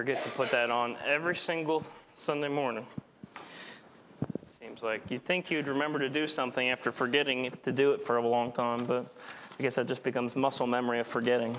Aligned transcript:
Forget 0.00 0.22
to 0.22 0.30
put 0.30 0.50
that 0.52 0.70
on 0.70 0.96
every 1.06 1.36
single 1.36 1.84
Sunday 2.14 2.48
morning. 2.48 2.86
Seems 4.48 4.82
like 4.82 5.02
you'd 5.10 5.26
think 5.26 5.50
you'd 5.50 5.68
remember 5.68 5.98
to 5.98 6.08
do 6.08 6.26
something 6.26 6.70
after 6.70 6.90
forgetting 6.90 7.52
to 7.64 7.70
do 7.70 7.92
it 7.92 8.00
for 8.00 8.16
a 8.16 8.26
long 8.26 8.50
time, 8.50 8.86
but 8.86 9.04
I 9.58 9.62
guess 9.62 9.74
that 9.74 9.86
just 9.86 10.02
becomes 10.02 10.36
muscle 10.36 10.66
memory 10.66 11.00
of 11.00 11.06
forgetting. 11.06 11.54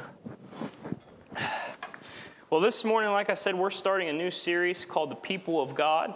Well, 2.49 2.61
this 2.61 2.83
morning, 2.83 3.11
like 3.11 3.29
I 3.29 3.35
said, 3.35 3.53
we're 3.53 3.69
starting 3.69 4.09
a 4.09 4.13
new 4.13 4.31
series 4.31 4.85
called 4.85 5.11
The 5.11 5.15
People 5.17 5.61
of 5.61 5.75
God. 5.75 6.11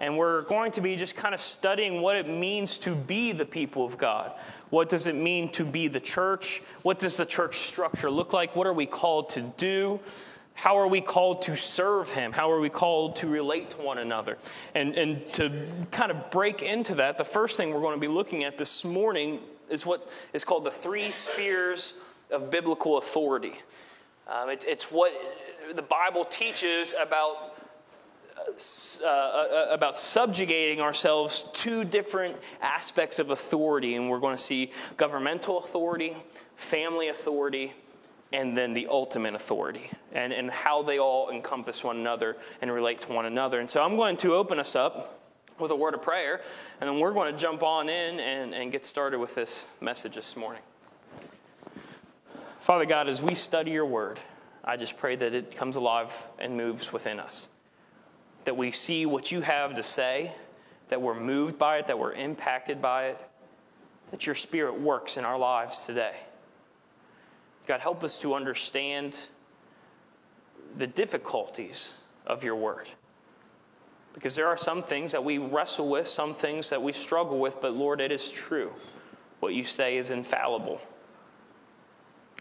And 0.00 0.16
we're 0.16 0.42
going 0.42 0.72
to 0.72 0.80
be 0.80 0.96
just 0.96 1.14
kind 1.14 1.34
of 1.34 1.40
studying 1.42 2.00
what 2.00 2.16
it 2.16 2.26
means 2.26 2.78
to 2.78 2.94
be 2.94 3.32
the 3.32 3.44
people 3.44 3.84
of 3.84 3.98
God. 3.98 4.32
What 4.70 4.88
does 4.88 5.06
it 5.06 5.14
mean 5.14 5.50
to 5.52 5.64
be 5.64 5.88
the 5.88 6.00
church? 6.00 6.62
What 6.82 6.98
does 6.98 7.18
the 7.18 7.26
church 7.26 7.68
structure 7.68 8.10
look 8.10 8.32
like? 8.32 8.56
What 8.56 8.66
are 8.66 8.72
we 8.72 8.86
called 8.86 9.28
to 9.30 9.42
do? 9.42 10.00
How 10.56 10.78
are 10.78 10.88
we 10.88 11.02
called 11.02 11.42
to 11.42 11.54
serve 11.54 12.10
Him? 12.10 12.32
How 12.32 12.50
are 12.50 12.60
we 12.60 12.70
called 12.70 13.16
to 13.16 13.28
relate 13.28 13.70
to 13.70 13.76
one 13.76 13.98
another? 13.98 14.38
And, 14.74 14.96
and 14.96 15.32
to 15.34 15.52
kind 15.90 16.10
of 16.10 16.30
break 16.30 16.62
into 16.62 16.94
that, 16.96 17.18
the 17.18 17.24
first 17.24 17.58
thing 17.58 17.72
we're 17.72 17.82
going 17.82 17.94
to 17.94 18.00
be 18.00 18.08
looking 18.08 18.42
at 18.42 18.56
this 18.56 18.82
morning 18.82 19.40
is 19.68 19.84
what 19.84 20.08
is 20.32 20.44
called 20.44 20.64
the 20.64 20.70
three 20.70 21.10
spheres 21.10 22.00
of 22.30 22.50
biblical 22.50 22.96
authority. 22.96 23.52
Um, 24.26 24.48
it, 24.48 24.64
it's 24.66 24.90
what 24.90 25.12
the 25.74 25.82
Bible 25.82 26.24
teaches 26.24 26.94
about 26.98 27.54
uh, 28.38 29.06
uh, 29.06 29.66
about 29.70 29.96
subjugating 29.96 30.80
ourselves 30.80 31.46
to 31.52 31.84
different 31.84 32.36
aspects 32.62 33.18
of 33.18 33.30
authority. 33.30 33.96
And 33.96 34.08
we're 34.08 34.20
going 34.20 34.36
to 34.36 34.42
see 34.42 34.70
governmental 34.96 35.58
authority, 35.58 36.16
family 36.54 37.08
authority, 37.08 37.74
and 38.32 38.56
then 38.56 38.72
the 38.72 38.88
ultimate 38.88 39.34
authority, 39.34 39.90
and, 40.12 40.32
and 40.32 40.50
how 40.50 40.82
they 40.82 40.98
all 40.98 41.30
encompass 41.30 41.84
one 41.84 41.96
another 41.96 42.36
and 42.60 42.72
relate 42.72 43.00
to 43.02 43.12
one 43.12 43.26
another. 43.26 43.60
And 43.60 43.70
so 43.70 43.82
I'm 43.82 43.96
going 43.96 44.16
to 44.18 44.34
open 44.34 44.58
us 44.58 44.74
up 44.74 45.20
with 45.58 45.70
a 45.70 45.76
word 45.76 45.94
of 45.94 46.02
prayer, 46.02 46.40
and 46.80 46.90
then 46.90 46.98
we're 46.98 47.12
going 47.12 47.32
to 47.32 47.38
jump 47.38 47.62
on 47.62 47.88
in 47.88 48.20
and, 48.20 48.52
and 48.52 48.72
get 48.72 48.84
started 48.84 49.18
with 49.18 49.34
this 49.34 49.68
message 49.80 50.14
this 50.16 50.36
morning. 50.36 50.62
Father 52.60 52.84
God, 52.84 53.08
as 53.08 53.22
we 53.22 53.34
study 53.34 53.70
your 53.70 53.86
word, 53.86 54.18
I 54.64 54.76
just 54.76 54.98
pray 54.98 55.14
that 55.14 55.32
it 55.32 55.56
comes 55.56 55.76
alive 55.76 56.26
and 56.38 56.56
moves 56.56 56.92
within 56.92 57.20
us. 57.20 57.48
That 58.44 58.56
we 58.56 58.72
see 58.72 59.06
what 59.06 59.30
you 59.30 59.40
have 59.40 59.76
to 59.76 59.82
say, 59.84 60.32
that 60.88 61.00
we're 61.00 61.18
moved 61.18 61.58
by 61.58 61.78
it, 61.78 61.86
that 61.86 61.98
we're 61.98 62.12
impacted 62.12 62.82
by 62.82 63.06
it, 63.06 63.24
that 64.10 64.26
your 64.26 64.34
spirit 64.34 64.80
works 64.80 65.16
in 65.16 65.24
our 65.24 65.38
lives 65.38 65.86
today. 65.86 66.14
God, 67.66 67.80
help 67.80 68.04
us 68.04 68.18
to 68.20 68.34
understand 68.34 69.18
the 70.76 70.86
difficulties 70.86 71.94
of 72.26 72.44
your 72.44 72.56
word. 72.56 72.88
Because 74.12 74.34
there 74.34 74.46
are 74.46 74.56
some 74.56 74.82
things 74.82 75.12
that 75.12 75.22
we 75.22 75.38
wrestle 75.38 75.88
with, 75.88 76.06
some 76.08 76.32
things 76.32 76.70
that 76.70 76.80
we 76.80 76.92
struggle 76.92 77.38
with, 77.38 77.60
but 77.60 77.74
Lord, 77.74 78.00
it 78.00 78.10
is 78.10 78.30
true. 78.30 78.72
What 79.40 79.52
you 79.52 79.64
say 79.64 79.98
is 79.98 80.10
infallible 80.10 80.80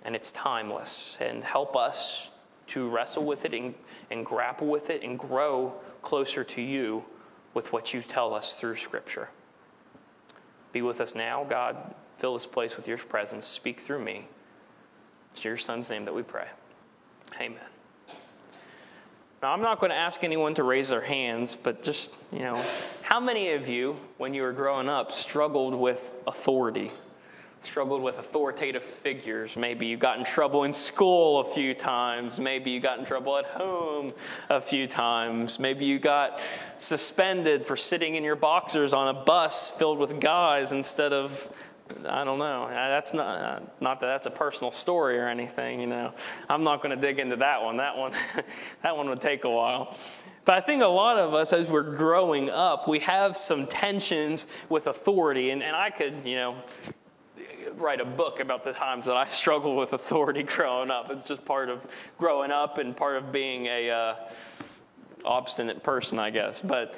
and 0.05 0.15
it's 0.15 0.31
timeless. 0.31 1.17
And 1.19 1.43
help 1.43 1.75
us 1.75 2.31
to 2.67 2.87
wrestle 2.87 3.25
with 3.25 3.43
it 3.45 3.53
and, 3.53 3.73
and 4.11 4.25
grapple 4.25 4.67
with 4.67 4.89
it 4.89 5.03
and 5.03 5.19
grow 5.19 5.73
closer 6.01 6.43
to 6.43 6.61
you 6.61 7.03
with 7.53 7.73
what 7.73 7.93
you 7.93 8.01
tell 8.01 8.33
us 8.33 8.59
through 8.59 8.75
Scripture. 8.75 9.29
Be 10.71 10.81
with 10.81 11.01
us 11.01 11.15
now, 11.15 11.43
God. 11.43 11.95
Fill 12.17 12.33
this 12.33 12.45
place 12.45 12.77
with 12.77 12.87
your 12.87 12.97
presence. 12.97 13.45
Speak 13.45 13.79
through 13.79 14.03
me. 14.03 14.27
It's 15.35 15.43
your 15.43 15.57
Son's 15.57 15.89
name 15.89 16.05
that 16.05 16.15
we 16.15 16.23
pray. 16.23 16.47
Amen. 17.41 17.59
Now, 19.43 19.51
I'm 19.51 19.61
not 19.61 19.81
going 19.81 19.89
to 19.89 19.95
ask 19.97 20.23
anyone 20.23 20.53
to 20.53 20.63
raise 20.63 20.87
their 20.87 21.01
hands, 21.01 21.57
but 21.61 21.83
just, 21.83 22.15
you 22.31 22.39
know, 22.39 22.63
how 23.01 23.19
many 23.19 23.51
of 23.51 23.67
you, 23.67 23.97
when 24.17 24.33
you 24.33 24.43
were 24.43 24.53
growing 24.53 24.87
up, 24.87 25.11
struggled 25.11 25.75
with 25.75 26.09
authority? 26.25 26.89
struggled 27.61 28.03
with 28.03 28.19
authoritative 28.19 28.83
figures. 28.83 29.57
Maybe 29.57 29.87
you 29.87 29.97
got 29.97 30.19
in 30.19 30.23
trouble 30.23 30.65
in 30.65 30.71
school 30.71 31.39
a 31.39 31.43
few 31.43 31.73
times. 31.73 32.39
Maybe 32.39 32.69
you 32.69 32.79
got 32.79 32.99
in 32.99 33.05
trouble 33.05 33.37
at 33.37 33.45
home 33.45 34.13
a 34.49 34.61
few 34.61 34.85
times. 34.85 35.59
Maybe 35.59 35.83
you 35.83 35.97
got 35.97 36.39
suspended 36.77 37.65
for 37.65 37.75
sitting 37.75 38.15
in 38.15 38.23
your 38.23 38.35
boxers 38.35 38.93
on 38.93 39.07
a 39.07 39.13
bus 39.13 39.71
filled 39.71 39.97
with 39.97 40.19
guys 40.19 40.71
instead 40.73 41.11
of 41.11 41.49
I 42.07 42.23
don't 42.23 42.39
know. 42.39 42.67
That's 42.69 43.13
not 43.13 43.81
not 43.81 43.99
that 43.99 44.07
that's 44.07 44.25
a 44.25 44.31
personal 44.31 44.71
story 44.71 45.19
or 45.19 45.27
anything, 45.27 45.79
you 45.79 45.87
know. 45.87 46.13
I'm 46.49 46.63
not 46.63 46.81
going 46.81 46.95
to 46.95 47.01
dig 47.01 47.19
into 47.19 47.35
that 47.37 47.63
one. 47.63 47.77
That 47.77 47.97
one 47.97 48.11
that 48.83 48.97
one 48.97 49.09
would 49.09 49.21
take 49.21 49.43
a 49.43 49.49
while. 49.49 49.95
But 50.45 50.55
I 50.55 50.61
think 50.61 50.83
a 50.83 50.87
lot 50.87 51.17
of 51.17 51.33
us, 51.33 51.53
as 51.53 51.67
we're 51.67 51.95
growing 51.95 52.49
up, 52.51 52.87
we 52.87 52.99
have 52.99 53.35
some 53.35 53.65
tensions 53.65 54.45
with 54.69 54.85
authority. 54.85 55.49
And, 55.49 55.63
and 55.63 55.75
I 55.75 55.89
could, 55.89 56.23
you 56.23 56.35
know, 56.35 56.55
write 57.77 57.99
a 57.99 58.05
book 58.05 58.39
about 58.39 58.63
the 58.63 58.71
times 58.71 59.07
that 59.07 59.17
I 59.17 59.25
struggled 59.29 59.77
with 59.77 59.93
authority 59.93 60.43
growing 60.43 60.91
up. 60.91 61.09
It's 61.09 61.27
just 61.27 61.43
part 61.45 61.69
of 61.69 61.81
growing 62.17 62.51
up 62.51 62.77
and 62.77 62.95
part 62.95 63.17
of 63.17 63.31
being 63.31 63.65
a 63.65 63.89
uh, 63.89 64.15
obstinate 65.23 65.81
person, 65.81 66.19
I 66.19 66.29
guess. 66.29 66.61
But 66.61 66.95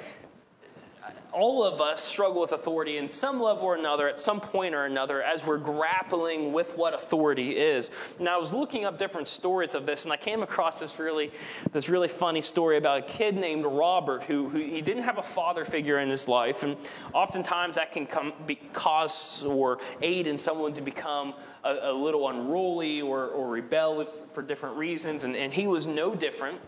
all 1.32 1.64
of 1.64 1.80
us 1.80 2.02
struggle 2.02 2.40
with 2.40 2.52
authority 2.52 2.96
in 2.96 3.08
some 3.08 3.40
level 3.40 3.64
or 3.64 3.76
another 3.76 4.08
at 4.08 4.18
some 4.18 4.40
point 4.40 4.74
or 4.74 4.86
another 4.86 5.22
as 5.22 5.46
we're 5.46 5.58
grappling 5.58 6.52
with 6.52 6.76
what 6.76 6.94
authority 6.94 7.56
is. 7.56 7.90
Now, 8.18 8.34
I 8.34 8.38
was 8.38 8.52
looking 8.52 8.84
up 8.84 8.98
different 8.98 9.28
stories 9.28 9.74
of 9.74 9.86
this, 9.86 10.04
and 10.04 10.12
I 10.12 10.16
came 10.16 10.42
across 10.42 10.80
this 10.80 10.98
really, 10.98 11.30
this 11.72 11.88
really 11.88 12.08
funny 12.08 12.40
story 12.40 12.76
about 12.76 12.98
a 12.98 13.02
kid 13.02 13.36
named 13.36 13.66
Robert 13.66 14.22
who, 14.24 14.48
who 14.48 14.58
he 14.58 14.80
didn't 14.80 15.04
have 15.04 15.18
a 15.18 15.22
father 15.22 15.64
figure 15.64 15.98
in 15.98 16.08
his 16.08 16.28
life, 16.28 16.62
and 16.62 16.76
oftentimes 17.12 17.76
that 17.76 17.92
can 17.92 18.06
come, 18.06 18.32
be, 18.46 18.56
cause 18.72 19.44
or 19.44 19.78
aid 20.02 20.26
in 20.26 20.38
someone 20.38 20.72
to 20.74 20.82
become 20.82 21.34
a, 21.64 21.90
a 21.90 21.92
little 21.92 22.28
unruly 22.28 23.00
or, 23.00 23.26
or 23.28 23.48
rebel 23.48 24.04
for 24.32 24.42
different 24.42 24.76
reasons, 24.76 25.24
and, 25.24 25.36
and 25.36 25.52
he 25.52 25.66
was 25.66 25.86
no 25.86 26.14
different. 26.14 26.58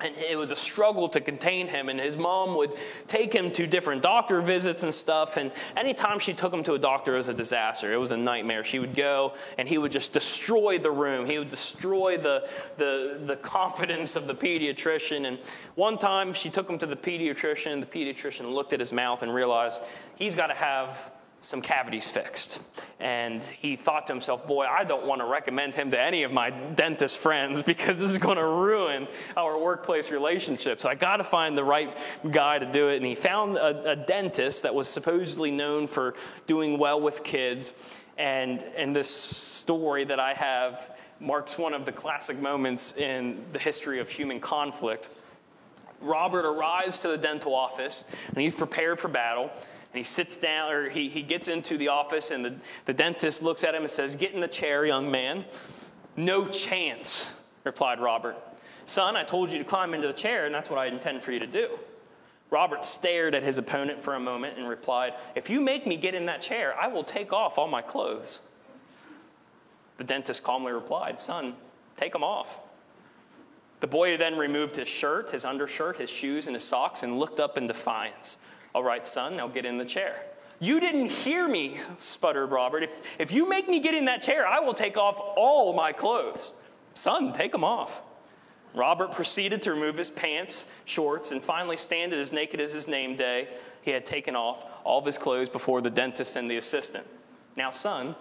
And 0.00 0.14
it 0.16 0.36
was 0.36 0.52
a 0.52 0.56
struggle 0.56 1.08
to 1.08 1.20
contain 1.20 1.66
him. 1.66 1.88
And 1.88 1.98
his 1.98 2.16
mom 2.16 2.54
would 2.56 2.72
take 3.08 3.32
him 3.32 3.50
to 3.52 3.66
different 3.66 4.00
doctor 4.00 4.40
visits 4.40 4.84
and 4.84 4.94
stuff. 4.94 5.36
And 5.36 5.50
anytime 5.76 6.18
she 6.20 6.32
took 6.32 6.52
him 6.52 6.62
to 6.64 6.74
a 6.74 6.78
doctor, 6.78 7.14
it 7.14 7.18
was 7.18 7.28
a 7.28 7.34
disaster. 7.34 7.92
It 7.92 7.96
was 7.96 8.12
a 8.12 8.16
nightmare. 8.16 8.62
She 8.62 8.78
would 8.78 8.94
go 8.94 9.34
and 9.58 9.68
he 9.68 9.76
would 9.76 9.90
just 9.90 10.12
destroy 10.12 10.78
the 10.78 10.90
room. 10.90 11.26
He 11.26 11.38
would 11.38 11.48
destroy 11.48 12.16
the, 12.16 12.48
the, 12.76 13.18
the 13.22 13.36
confidence 13.36 14.14
of 14.14 14.26
the 14.26 14.34
pediatrician. 14.34 15.26
And 15.26 15.38
one 15.74 15.98
time 15.98 16.32
she 16.32 16.48
took 16.48 16.70
him 16.70 16.78
to 16.78 16.86
the 16.86 16.96
pediatrician. 16.96 17.80
The 17.80 17.86
pediatrician 17.86 18.52
looked 18.52 18.72
at 18.72 18.80
his 18.80 18.92
mouth 18.92 19.22
and 19.22 19.34
realized 19.34 19.82
he's 20.16 20.34
got 20.34 20.46
to 20.46 20.54
have 20.54 21.10
some 21.40 21.62
cavities 21.62 22.10
fixed. 22.10 22.60
And 22.98 23.42
he 23.42 23.76
thought 23.76 24.06
to 24.08 24.12
himself, 24.12 24.46
boy, 24.46 24.66
I 24.66 24.84
don't 24.84 25.06
want 25.06 25.20
to 25.20 25.26
recommend 25.26 25.74
him 25.74 25.90
to 25.90 26.00
any 26.00 26.24
of 26.24 26.32
my 26.32 26.50
dentist 26.50 27.18
friends 27.18 27.62
because 27.68 27.98
this 27.98 28.10
is 28.10 28.18
going 28.18 28.38
to 28.38 28.44
ruin 28.44 29.06
our 29.36 29.58
workplace 29.58 30.10
relationships. 30.10 30.84
I 30.84 30.94
got 30.94 31.18
to 31.18 31.24
find 31.24 31.56
the 31.56 31.64
right 31.64 31.96
guy 32.30 32.58
to 32.58 32.66
do 32.66 32.88
it. 32.88 32.96
And 32.96 33.06
he 33.06 33.14
found 33.14 33.56
a, 33.56 33.92
a, 33.92 33.96
dentist 33.96 34.64
that 34.64 34.74
was 34.74 34.88
supposedly 34.88 35.50
known 35.50 35.86
for 35.86 36.14
doing 36.46 36.78
well 36.78 37.00
with 37.00 37.22
kids. 37.22 37.72
And, 38.16 38.64
and 38.76 38.94
this 38.94 39.08
story 39.08 40.04
that 40.04 40.18
I 40.18 40.34
have 40.34 40.98
marks 41.20 41.58
one 41.58 41.74
of 41.74 41.84
the 41.84 41.92
classic 41.92 42.38
moments 42.38 42.96
in 42.96 43.44
the 43.52 43.58
history 43.58 44.00
of 44.00 44.08
human 44.08 44.40
conflict. 44.40 45.08
Robert 46.00 46.44
arrives 46.44 47.00
to 47.02 47.08
the 47.08 47.18
dental 47.18 47.54
office 47.54 48.04
and 48.28 48.38
he's 48.38 48.54
prepared 48.54 49.00
for 49.00 49.08
battle. 49.08 49.50
He 49.98 50.04
sits 50.04 50.36
down, 50.36 50.70
or 50.70 50.88
he, 50.88 51.08
he 51.08 51.22
gets 51.22 51.48
into 51.48 51.76
the 51.76 51.88
office, 51.88 52.30
and 52.30 52.44
the, 52.44 52.54
the 52.84 52.94
dentist 52.94 53.42
looks 53.42 53.64
at 53.64 53.74
him 53.74 53.82
and 53.82 53.90
says, 53.90 54.14
Get 54.14 54.32
in 54.32 54.40
the 54.40 54.46
chair, 54.46 54.86
young 54.86 55.10
man. 55.10 55.44
No 56.16 56.46
chance, 56.46 57.34
replied 57.64 57.98
Robert. 57.98 58.36
Son, 58.84 59.16
I 59.16 59.24
told 59.24 59.50
you 59.50 59.58
to 59.58 59.64
climb 59.64 59.94
into 59.94 60.06
the 60.06 60.12
chair, 60.12 60.46
and 60.46 60.54
that's 60.54 60.70
what 60.70 60.78
I 60.78 60.86
intend 60.86 61.24
for 61.24 61.32
you 61.32 61.40
to 61.40 61.48
do. 61.48 61.80
Robert 62.50 62.84
stared 62.84 63.34
at 63.34 63.42
his 63.42 63.58
opponent 63.58 64.00
for 64.00 64.14
a 64.14 64.20
moment 64.20 64.56
and 64.56 64.68
replied, 64.68 65.14
If 65.34 65.50
you 65.50 65.60
make 65.60 65.84
me 65.84 65.96
get 65.96 66.14
in 66.14 66.26
that 66.26 66.42
chair, 66.42 66.76
I 66.80 66.86
will 66.86 67.02
take 67.02 67.32
off 67.32 67.58
all 67.58 67.66
my 67.66 67.82
clothes. 67.82 68.38
The 69.96 70.04
dentist 70.04 70.44
calmly 70.44 70.70
replied, 70.70 71.18
Son, 71.18 71.56
take 71.96 72.12
them 72.12 72.22
off. 72.22 72.60
The 73.80 73.88
boy 73.88 74.16
then 74.16 74.38
removed 74.38 74.76
his 74.76 74.86
shirt, 74.86 75.30
his 75.30 75.44
undershirt, 75.44 75.96
his 75.96 76.08
shoes, 76.08 76.46
and 76.46 76.54
his 76.54 76.62
socks 76.62 77.02
and 77.02 77.18
looked 77.18 77.40
up 77.40 77.58
in 77.58 77.66
defiance. 77.66 78.36
All 78.78 78.84
right, 78.84 79.04
son, 79.04 79.36
now 79.36 79.48
get 79.48 79.64
in 79.66 79.76
the 79.76 79.84
chair. 79.84 80.14
You 80.60 80.78
didn't 80.78 81.08
hear 81.08 81.48
me, 81.48 81.78
sputtered 81.96 82.52
Robert. 82.52 82.84
If, 82.84 83.20
if 83.20 83.32
you 83.32 83.48
make 83.48 83.68
me 83.68 83.80
get 83.80 83.92
in 83.92 84.04
that 84.04 84.22
chair, 84.22 84.46
I 84.46 84.60
will 84.60 84.72
take 84.72 84.96
off 84.96 85.18
all 85.36 85.72
my 85.72 85.90
clothes. 85.90 86.52
Son, 86.94 87.32
take 87.32 87.50
them 87.50 87.64
off. 87.64 88.02
Robert 88.76 89.10
proceeded 89.10 89.62
to 89.62 89.72
remove 89.72 89.96
his 89.96 90.10
pants, 90.10 90.66
shorts, 90.84 91.32
and 91.32 91.42
finally 91.42 91.76
stand 91.76 92.12
as 92.12 92.32
naked 92.32 92.60
as 92.60 92.72
his 92.72 92.86
name 92.86 93.16
day. 93.16 93.48
He 93.82 93.90
had 93.90 94.06
taken 94.06 94.36
off 94.36 94.64
all 94.84 95.00
of 95.00 95.04
his 95.04 95.18
clothes 95.18 95.48
before 95.48 95.80
the 95.80 95.90
dentist 95.90 96.36
and 96.36 96.48
the 96.48 96.58
assistant. 96.58 97.04
Now, 97.56 97.72
son, 97.72 98.14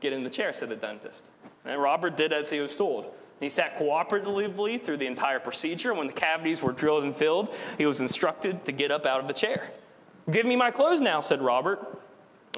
get 0.00 0.14
in 0.14 0.24
the 0.24 0.30
chair, 0.30 0.54
said 0.54 0.70
the 0.70 0.76
dentist. 0.76 1.28
And 1.66 1.82
Robert 1.82 2.16
did 2.16 2.32
as 2.32 2.48
he 2.48 2.60
was 2.60 2.74
told. 2.74 3.12
He 3.40 3.50
sat 3.50 3.76
cooperatively 3.76 4.80
through 4.80 4.96
the 4.96 5.06
entire 5.06 5.38
procedure. 5.38 5.92
When 5.92 6.06
the 6.06 6.14
cavities 6.14 6.62
were 6.62 6.72
drilled 6.72 7.04
and 7.04 7.14
filled, 7.14 7.54
he 7.76 7.84
was 7.84 8.00
instructed 8.00 8.64
to 8.64 8.72
get 8.72 8.90
up 8.90 9.04
out 9.04 9.20
of 9.20 9.28
the 9.28 9.34
chair. 9.34 9.70
Give 10.30 10.44
me 10.44 10.56
my 10.56 10.70
clothes 10.70 11.00
now, 11.00 11.20
said 11.20 11.40
Robert. 11.40 12.02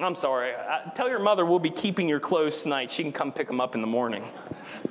I'm 0.01 0.17
sorry. 0.17 0.53
I, 0.55 0.91
tell 0.97 1.09
your 1.09 1.21
mother 1.21 1.47
we'll 1.47 1.61
be 1.61 1.71
keeping 1.71 2.09
your 2.09 2.19
clothes 2.19 2.63
tonight. 2.63 2.91
She 2.91 3.05
can 3.05 3.13
come 3.13 3.31
pick 3.31 3.47
them 3.47 3.61
up 3.61 3.77
in 3.77 3.81
the 3.81 3.87
morning. 3.87 4.25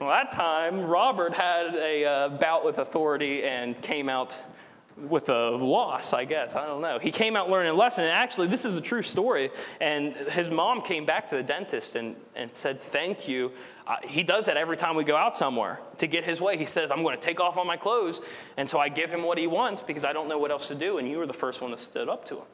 well, 0.00 0.08
that 0.08 0.32
time, 0.32 0.80
Robert 0.86 1.34
had 1.34 1.74
a 1.74 2.04
uh, 2.06 2.28
bout 2.30 2.64
with 2.64 2.78
authority 2.78 3.44
and 3.44 3.80
came 3.82 4.08
out 4.08 4.34
with 4.96 5.28
a 5.28 5.50
loss, 5.50 6.14
I 6.14 6.24
guess. 6.24 6.54
I 6.54 6.66
don't 6.66 6.80
know. 6.80 6.98
He 6.98 7.10
came 7.10 7.36
out 7.36 7.50
learning 7.50 7.72
a 7.72 7.76
lesson. 7.76 8.04
And 8.04 8.12
actually, 8.12 8.46
this 8.48 8.64
is 8.64 8.76
a 8.76 8.80
true 8.80 9.02
story. 9.02 9.50
And 9.82 10.14
his 10.14 10.48
mom 10.48 10.80
came 10.80 11.04
back 11.04 11.28
to 11.28 11.36
the 11.36 11.42
dentist 11.42 11.94
and, 11.96 12.16
and 12.34 12.54
said, 12.54 12.80
Thank 12.80 13.28
you. 13.28 13.52
He 14.04 14.22
does 14.22 14.46
that 14.46 14.56
every 14.56 14.76
time 14.76 14.96
we 14.96 15.04
go 15.04 15.16
out 15.16 15.36
somewhere 15.36 15.80
to 15.98 16.06
get 16.06 16.24
his 16.24 16.40
way. 16.40 16.56
He 16.56 16.64
says, 16.64 16.90
I'm 16.90 17.02
going 17.02 17.16
to 17.16 17.20
take 17.20 17.40
off 17.40 17.56
all 17.56 17.64
my 17.64 17.76
clothes. 17.76 18.20
And 18.56 18.68
so 18.68 18.78
I 18.78 18.88
give 18.88 19.10
him 19.10 19.22
what 19.22 19.38
he 19.38 19.46
wants 19.46 19.80
because 19.80 20.04
I 20.04 20.12
don't 20.12 20.28
know 20.28 20.38
what 20.38 20.50
else 20.50 20.68
to 20.68 20.74
do. 20.74 20.98
And 20.98 21.08
you 21.08 21.18
were 21.18 21.26
the 21.26 21.32
first 21.32 21.60
one 21.60 21.70
that 21.70 21.78
stood 21.78 22.08
up 22.08 22.24
to 22.26 22.36
him. 22.36 22.44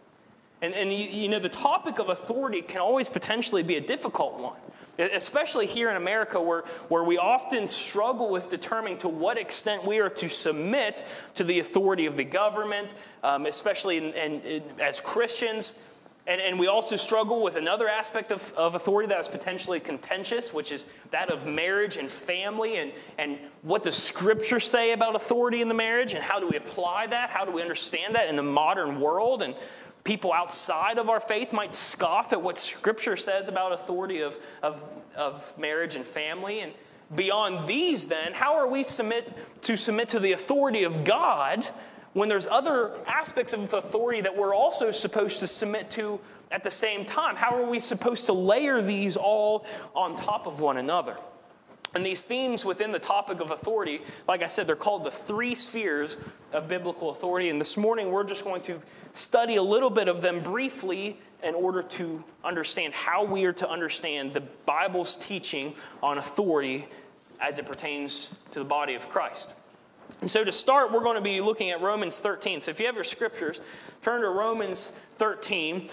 And, 0.63 0.75
and 0.75 0.93
you, 0.93 0.99
you 0.99 1.29
know, 1.29 1.39
the 1.39 1.49
topic 1.49 1.99
of 1.99 2.09
authority 2.09 2.63
can 2.63 2.81
always 2.81 3.09
potentially 3.09 3.63
be 3.63 3.77
a 3.77 3.81
difficult 3.81 4.41
one 4.41 4.57
especially 4.99 5.67
here 5.67 5.91
in 5.91 5.97
America, 5.97 6.41
where, 6.41 6.63
where 6.89 7.05
we 7.05 7.19
often 7.19 7.69
struggle 7.69 8.31
with 8.31 8.49
determining 8.49 8.99
to 8.99 9.09
what 9.09 9.39
extent 9.39 9.85
we 9.85 9.99
are 9.99 10.09
to 10.09 10.29
submit 10.29 11.05
to 11.35 11.45
the 11.45 11.59
authority 11.59 12.07
of 12.07 12.17
the 12.17 12.25
government, 12.25 12.95
um, 13.23 13.47
especially 13.47 13.99
in, 13.99 14.05
in, 14.15 14.41
in, 14.43 14.63
as 14.81 15.01
Christians. 15.01 15.77
And, 16.27 16.41
and 16.41 16.59
we 16.59 16.67
also 16.67 16.97
struggle 16.97 17.41
with 17.41 17.55
another 17.57 17.89
aspect 17.89 18.33
of, 18.33 18.53
of 18.57 18.75
authority 18.75 19.09
that 19.09 19.21
is 19.21 19.29
potentially 19.29 19.79
contentious, 19.79 20.53
which 20.53 20.73
is 20.73 20.87
that 21.13 21.31
of 21.31 21.47
marriage 21.47 21.97
and 21.97 22.11
family. 22.11 22.79
And, 22.79 22.93
and 23.17 23.39
what 23.63 23.85
does 23.85 23.97
Scripture 23.97 24.59
say 24.59 24.93
about 24.93 25.15
authority 25.15 25.63
in 25.63 25.69
the 25.69 25.75
marriage? 25.75 26.15
And 26.15 26.25
how 26.25 26.41
do 26.41 26.49
we 26.49 26.57
apply 26.57 27.07
that? 27.09 27.31
How 27.31 27.45
do 27.45 27.53
we 27.53 27.63
understand 27.63 28.17
that 28.17 28.29
in 28.29 28.35
the 28.35 28.43
modern 28.43 29.01
world? 29.01 29.43
And 29.43 29.55
people 30.03 30.33
outside 30.33 30.99
of 30.99 31.11
our 31.11 31.21
faith 31.21 31.53
might 31.53 31.73
scoff 31.73 32.33
at 32.33 32.43
what 32.43 32.59
Scripture 32.59 33.17
says 33.17 33.49
about 33.49 33.73
authority 33.73 34.21
of, 34.23 34.37
of, 34.63 34.83
of 35.15 35.57
marriage 35.57 35.95
and 35.95 36.05
family. 36.05 36.61
And 36.61 36.73
beyond 37.15 37.69
these, 37.69 38.07
then, 38.07 38.33
how 38.33 38.57
are 38.57 38.67
we 38.67 38.83
submit, 38.83 39.33
to 39.63 39.77
submit 39.77 40.09
to 40.09 40.19
the 40.19 40.33
authority 40.33 40.83
of 40.83 41.05
God 41.05 41.65
when 42.17 42.31
there's 42.31 42.47
other 42.47 42.93
aspects 43.07 43.53
of 43.53 43.75
authority 43.75 44.23
that 44.23 44.35
we're 44.35 44.55
also 44.55 44.91
supposed 44.91 45.39
to 45.39 45.47
submit 45.47 45.91
to 45.91 46.19
at 46.51 46.63
the 46.63 46.71
same 46.71 47.05
time? 47.05 47.37
How 47.37 47.55
are 47.55 47.69
we 47.69 47.79
supposed 47.79 48.25
to 48.25 48.33
layer 48.33 48.81
these 48.81 49.19
all 49.19 49.67
on 49.95 50.17
top 50.17 50.47
of 50.47 50.59
one 50.59 50.79
another? 50.79 51.19
And 51.95 52.07
these 52.07 52.25
themes 52.25 52.65
within 52.65 52.91
the 52.91 52.99
topic 52.99 53.41
of 53.41 53.51
authority, 53.51 54.01
like 54.27 54.43
I 54.43 54.47
said, 54.47 54.67
they're 54.67 54.77
called 54.77 55.05
the 55.05 55.11
three 55.11 55.55
spheres 55.55 56.17
of 56.55 56.69
biblical 56.69 57.11
authority. 57.11 57.51
And 57.51 57.61
this 57.61 57.77
morning, 57.77 58.11
we're 58.11 58.25
just 58.25 58.45
going 58.45 58.63
to 58.63 58.81
study 59.13 59.57
a 59.57 59.63
little 59.63 59.91
bit 59.91 60.09
of 60.09 60.23
them 60.23 60.43
briefly 60.43 61.19
in 61.43 61.55
order 61.55 61.83
to 61.83 62.25
understand 62.43 62.95
how 62.95 63.25
we 63.25 63.45
are 63.45 63.53
to 63.53 63.69
understand 63.69 64.33
the 64.33 64.41
Bible's 64.65 65.17
teaching 65.17 65.75
on 66.03 66.17
authority 66.17 66.87
as 67.43 67.59
it 67.59 67.67
pertains 67.67 68.31
to 68.53 68.59
the 68.59 68.65
body 68.65 68.95
of 68.95 69.07
Christ. 69.11 69.53
And 70.21 70.31
so, 70.31 70.45
to 70.45 70.53
start, 70.53 70.93
we're 70.93 71.03
going 71.03 71.17
to 71.17 71.23
be 71.23 71.41
looking 71.41 71.71
at 71.71 71.81
Romans 71.81 72.21
13. 72.21 72.61
So, 72.61 72.71
if 72.71 72.81
you 72.81 72.87
have 72.87 72.95
your 72.95 73.05
scriptures, 73.05 73.61
turn 74.03 74.23
to 74.23 74.31
Romans 74.31 74.93
13. 75.17 75.89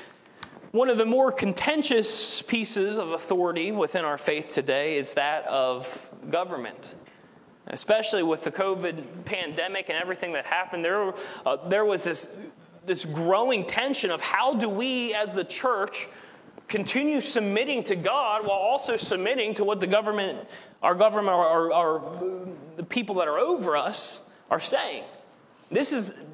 One 0.72 0.90
of 0.90 0.98
the 0.98 1.06
more 1.06 1.32
contentious 1.32 2.42
pieces 2.42 2.98
of 2.98 3.12
authority 3.12 3.72
within 3.72 4.06
our 4.06 4.18
faith 4.18 4.54
today 4.54 4.98
is 4.98 5.14
that 5.14 5.46
of 5.46 6.10
government. 6.30 6.96
Especially 7.68 8.24
with 8.24 8.44
the 8.44 8.52
COVID 8.52 9.24
pandemic 9.26 9.90
and 9.90 9.98
everything 9.98 10.34
that 10.34 10.46
happened, 10.46 10.84
there, 10.84 11.14
uh, 11.46 11.58
there 11.70 11.86
was 11.86 12.04
this, 12.04 12.40
this 12.86 13.06
growing 13.06 13.66
tension 13.66 14.10
of 14.10 14.20
how 14.20 14.56
do 14.56 14.68
we, 14.68 15.14
as 15.14 15.34
the 15.34 15.46
church, 15.46 16.08
continue 16.68 17.22
submitting 17.22 17.84
to 17.84 17.96
God 17.96 18.42
while 18.44 18.58
also 18.58 18.98
submitting 18.98 19.54
to 19.54 19.64
what 19.64 19.80
the 19.80 19.88
government, 19.88 20.40
our 20.84 20.94
government, 20.94 21.34
our, 21.36 21.72
our, 21.72 21.74
our 21.74 22.18
the 22.76 22.84
people 22.84 23.16
that 23.16 23.28
are 23.28 23.40
over 23.40 23.76
us 23.76 24.28
are 24.52 24.60
saying. 24.60 25.04
This 25.72 25.94
is 25.94 26.26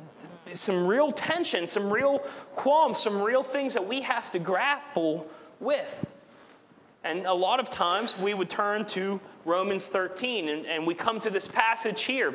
some 0.51 0.87
real 0.87 1.11
tension, 1.11 1.67
some 1.67 1.91
real 1.93 2.19
qualms, 2.55 2.97
some 2.97 3.21
real 3.21 3.43
things 3.43 3.75
that 3.75 3.87
we 3.87 4.01
have 4.01 4.31
to 4.31 4.39
grapple 4.39 5.29
with. 5.59 6.11
And 7.03 7.25
a 7.25 7.33
lot 7.33 7.59
of 7.59 7.69
times 7.69 8.17
we 8.17 8.33
would 8.33 8.49
turn 8.49 8.85
to 8.87 9.21
Romans 9.45 9.87
13 9.87 10.49
and, 10.49 10.65
and 10.65 10.85
we 10.85 10.95
come 10.95 11.19
to 11.19 11.29
this 11.29 11.47
passage 11.47 12.03
here 12.03 12.33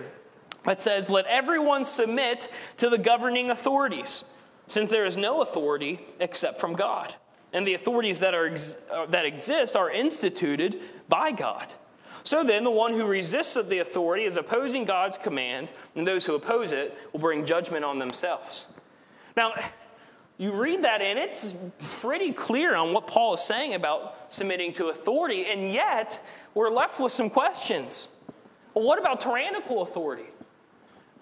that 0.64 0.81
says, 0.81 1.10
Let 1.10 1.26
everyone 1.26 1.84
submit 1.84 2.49
to 2.78 2.88
the 2.88 2.96
governing 2.96 3.50
authorities, 3.50 4.25
since 4.69 4.90
there 4.90 5.05
is 5.05 5.17
no 5.17 5.43
authority 5.43 6.00
except 6.20 6.60
from 6.60 6.75
God. 6.75 7.14
And 7.52 7.67
the 7.67 7.75
authorities 7.75 8.20
that, 8.20 8.34
are, 8.34 8.55
uh, 8.93 9.06
that 9.06 9.26
exist 9.26 9.76
are 9.76 9.90
instituted 9.90 10.81
by 11.08 11.32
God. 11.32 11.75
So 12.25 12.43
then, 12.43 12.65
the 12.65 12.71
one 12.71 12.94
who 12.94 13.05
resists 13.05 13.55
the 13.55 13.79
authority 13.81 14.25
is 14.25 14.38
opposing 14.38 14.87
God's 14.87 15.19
command, 15.19 15.75
and 15.94 16.06
those 16.06 16.25
who 16.25 16.35
oppose 16.35 16.73
it 16.73 16.97
will 17.12 17.21
bring 17.21 17.44
judgment 17.44 17.85
on 17.85 17.99
themselves. 17.99 18.67
Now, 19.37 19.53
you 20.38 20.53
read 20.53 20.82
that, 20.85 21.03
and 21.03 21.19
it's 21.19 21.55
pretty 22.00 22.32
clear 22.32 22.75
on 22.75 22.94
what 22.94 23.06
Paul 23.06 23.35
is 23.35 23.43
saying 23.43 23.75
about 23.75 24.32
submitting 24.32 24.73
to 24.75 24.87
authority, 24.87 25.44
and 25.47 25.71
yet 25.71 26.21
we're 26.55 26.71
left 26.71 26.99
with 26.99 27.12
some 27.12 27.29
questions. 27.29 28.09
Well, 28.73 28.85
what 28.85 28.99
about 28.99 29.20
tyrannical 29.20 29.82
authority? 29.82 30.25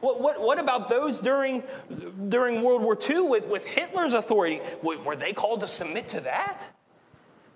What, 0.00 0.20
what, 0.20 0.40
what 0.40 0.58
about 0.58 0.88
those 0.88 1.20
during, 1.20 1.64
during 2.28 2.62
World 2.62 2.82
War 2.82 2.96
II 3.08 3.22
with, 3.22 3.46
with 3.46 3.66
Hitler's 3.66 4.14
authority? 4.14 4.60
Were 4.82 5.16
they 5.16 5.32
called 5.32 5.60
to 5.60 5.69
submit 5.69 6.08
to 6.10 6.20
that? 6.20 6.69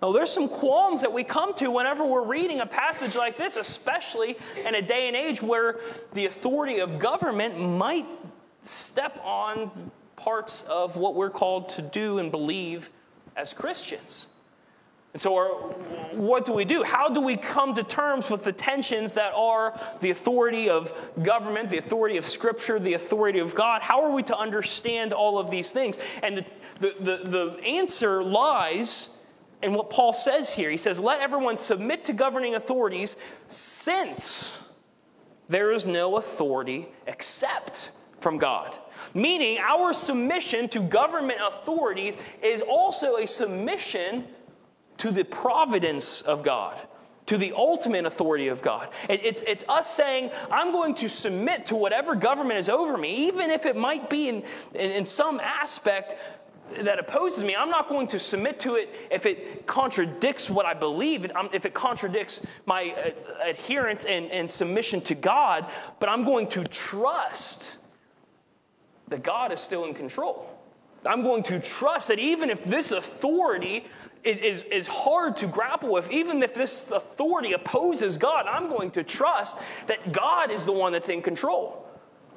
Now, 0.01 0.11
there's 0.11 0.31
some 0.31 0.47
qualms 0.47 1.01
that 1.01 1.11
we 1.11 1.23
come 1.23 1.55
to 1.55 1.71
whenever 1.71 2.05
we're 2.05 2.25
reading 2.25 2.59
a 2.59 2.67
passage 2.67 3.15
like 3.15 3.35
this, 3.35 3.57
especially 3.57 4.37
in 4.63 4.75
a 4.75 4.81
day 4.81 5.07
and 5.07 5.15
age 5.15 5.41
where 5.41 5.79
the 6.13 6.25
authority 6.25 6.79
of 6.79 6.99
government 6.99 7.59
might 7.59 8.17
step 8.61 9.19
on 9.23 9.91
parts 10.15 10.63
of 10.63 10.97
what 10.97 11.15
we're 11.15 11.31
called 11.31 11.69
to 11.69 11.81
do 11.81 12.19
and 12.19 12.29
believe 12.29 12.89
as 13.35 13.53
Christians. 13.53 14.27
And 15.13 15.21
so, 15.21 15.35
our, 15.35 15.47
what 16.13 16.45
do 16.45 16.51
we 16.53 16.63
do? 16.63 16.83
How 16.83 17.09
do 17.09 17.21
we 17.21 17.37
come 17.37 17.73
to 17.73 17.83
terms 17.83 18.29
with 18.29 18.43
the 18.43 18.51
tensions 18.51 19.15
that 19.15 19.33
are 19.33 19.79
the 20.01 20.11
authority 20.11 20.69
of 20.69 20.93
government, 21.23 21.71
the 21.71 21.77
authority 21.79 22.17
of 22.17 22.25
Scripture, 22.25 22.77
the 22.77 22.93
authority 22.93 23.39
of 23.39 23.55
God? 23.55 23.81
How 23.81 24.03
are 24.03 24.11
we 24.11 24.21
to 24.23 24.37
understand 24.37 25.13
all 25.13 25.39
of 25.39 25.49
these 25.49 25.71
things? 25.71 25.97
And 26.21 26.37
the, 26.37 26.45
the, 26.79 26.95
the, 26.99 27.29
the 27.29 27.63
answer 27.63 28.21
lies 28.21 29.16
and 29.61 29.73
what 29.73 29.89
Paul 29.89 30.13
says 30.13 30.51
here, 30.51 30.69
he 30.69 30.77
says, 30.77 30.99
Let 30.99 31.21
everyone 31.21 31.57
submit 31.57 32.05
to 32.05 32.13
governing 32.13 32.55
authorities 32.55 33.17
since 33.47 34.71
there 35.49 35.71
is 35.71 35.85
no 35.85 36.17
authority 36.17 36.87
except 37.07 37.91
from 38.19 38.37
God. 38.37 38.77
Meaning, 39.13 39.57
our 39.59 39.93
submission 39.93 40.67
to 40.69 40.79
government 40.79 41.39
authorities 41.41 42.17
is 42.43 42.61
also 42.61 43.17
a 43.17 43.25
submission 43.25 44.27
to 44.97 45.11
the 45.11 45.23
providence 45.23 46.21
of 46.21 46.43
God, 46.43 46.79
to 47.27 47.37
the 47.37 47.53
ultimate 47.53 48.05
authority 48.05 48.49
of 48.49 48.61
God. 48.61 48.89
It's, 49.09 49.41
it's 49.43 49.63
us 49.69 49.89
saying, 49.89 50.31
I'm 50.51 50.71
going 50.71 50.95
to 50.95 51.09
submit 51.09 51.67
to 51.67 51.75
whatever 51.75 52.15
government 52.15 52.59
is 52.59 52.69
over 52.69 52.97
me, 52.97 53.27
even 53.27 53.49
if 53.49 53.65
it 53.65 53.75
might 53.75 54.09
be 54.09 54.29
in, 54.29 54.43
in 54.73 55.05
some 55.05 55.39
aspect 55.39 56.15
that 56.81 56.99
opposes 56.99 57.43
me, 57.43 57.55
I'm 57.55 57.69
not 57.69 57.89
going 57.89 58.07
to 58.07 58.19
submit 58.19 58.59
to 58.61 58.75
it 58.75 58.93
if 59.09 59.25
it 59.25 59.65
contradicts 59.67 60.49
what 60.49 60.65
I 60.65 60.73
believe, 60.73 61.29
if 61.53 61.65
it 61.65 61.73
contradicts 61.73 62.45
my 62.65 62.93
uh, 62.97 63.49
adherence 63.49 64.05
and, 64.05 64.31
and 64.31 64.49
submission 64.49 65.01
to 65.01 65.15
God, 65.15 65.69
but 65.99 66.09
I'm 66.09 66.23
going 66.23 66.47
to 66.47 66.63
trust 66.65 67.77
that 69.07 69.23
God 69.23 69.51
is 69.51 69.59
still 69.59 69.85
in 69.85 69.93
control. 69.93 70.53
I'm 71.05 71.21
going 71.21 71.43
to 71.43 71.59
trust 71.59 72.09
that 72.09 72.19
even 72.19 72.49
if 72.49 72.63
this 72.63 72.91
authority 72.91 73.85
is, 74.23 74.63
is 74.63 74.87
hard 74.87 75.37
to 75.37 75.47
grapple 75.47 75.93
with, 75.93 76.11
even 76.11 76.43
if 76.43 76.53
this 76.53 76.91
authority 76.91 77.53
opposes 77.53 78.17
God, 78.17 78.45
I'm 78.47 78.67
going 78.67 78.91
to 78.91 79.03
trust 79.03 79.59
that 79.87 80.11
God 80.11 80.51
is 80.51 80.65
the 80.65 80.73
one 80.73 80.91
that's 80.91 81.09
in 81.09 81.21
control. 81.21 81.86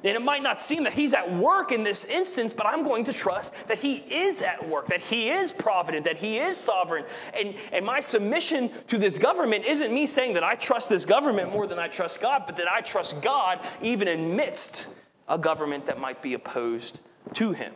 And 0.03 0.15
it 0.15 0.21
might 0.21 0.41
not 0.41 0.59
seem 0.59 0.83
that 0.85 0.93
he's 0.93 1.13
at 1.13 1.31
work 1.31 1.71
in 1.71 1.83
this 1.83 2.05
instance, 2.05 2.53
but 2.53 2.65
I'm 2.65 2.83
going 2.83 3.03
to 3.05 3.13
trust 3.13 3.53
that 3.67 3.77
he 3.77 3.97
is 3.97 4.41
at 4.41 4.67
work, 4.67 4.87
that 4.87 5.01
he 5.01 5.29
is 5.29 5.53
provident, 5.53 6.05
that 6.05 6.17
he 6.17 6.39
is 6.39 6.57
sovereign. 6.57 7.05
And, 7.39 7.53
and 7.71 7.85
my 7.85 7.99
submission 7.99 8.71
to 8.87 8.97
this 8.97 9.19
government 9.19 9.65
isn't 9.65 9.93
me 9.93 10.07
saying 10.07 10.33
that 10.33 10.43
I 10.43 10.55
trust 10.55 10.89
this 10.89 11.05
government 11.05 11.51
more 11.51 11.67
than 11.67 11.77
I 11.77 11.87
trust 11.87 12.19
God, 12.19 12.43
but 12.47 12.55
that 12.57 12.67
I 12.67 12.81
trust 12.81 13.21
God 13.21 13.59
even 13.81 14.07
amidst 14.07 14.87
a 15.27 15.37
government 15.37 15.85
that 15.85 15.99
might 15.99 16.21
be 16.21 16.33
opposed 16.33 16.99
to 17.33 17.51
him. 17.51 17.73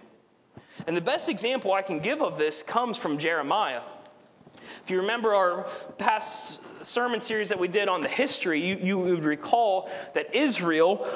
And 0.87 0.97
the 0.97 1.01
best 1.01 1.29
example 1.29 1.73
I 1.73 1.83
can 1.83 1.99
give 1.99 2.21
of 2.21 2.37
this 2.37 2.63
comes 2.63 2.97
from 2.97 3.17
Jeremiah. 3.19 3.81
If 4.83 4.89
you 4.89 4.99
remember 5.01 5.33
our 5.33 5.67
past 5.97 6.61
sermon 6.83 7.19
series 7.19 7.49
that 7.49 7.59
we 7.59 7.67
did 7.67 7.87
on 7.87 8.01
the 8.01 8.07
history, 8.07 8.59
you, 8.59 8.77
you 8.77 8.99
would 8.99 9.25
recall 9.25 9.89
that 10.13 10.33
Israel 10.35 11.07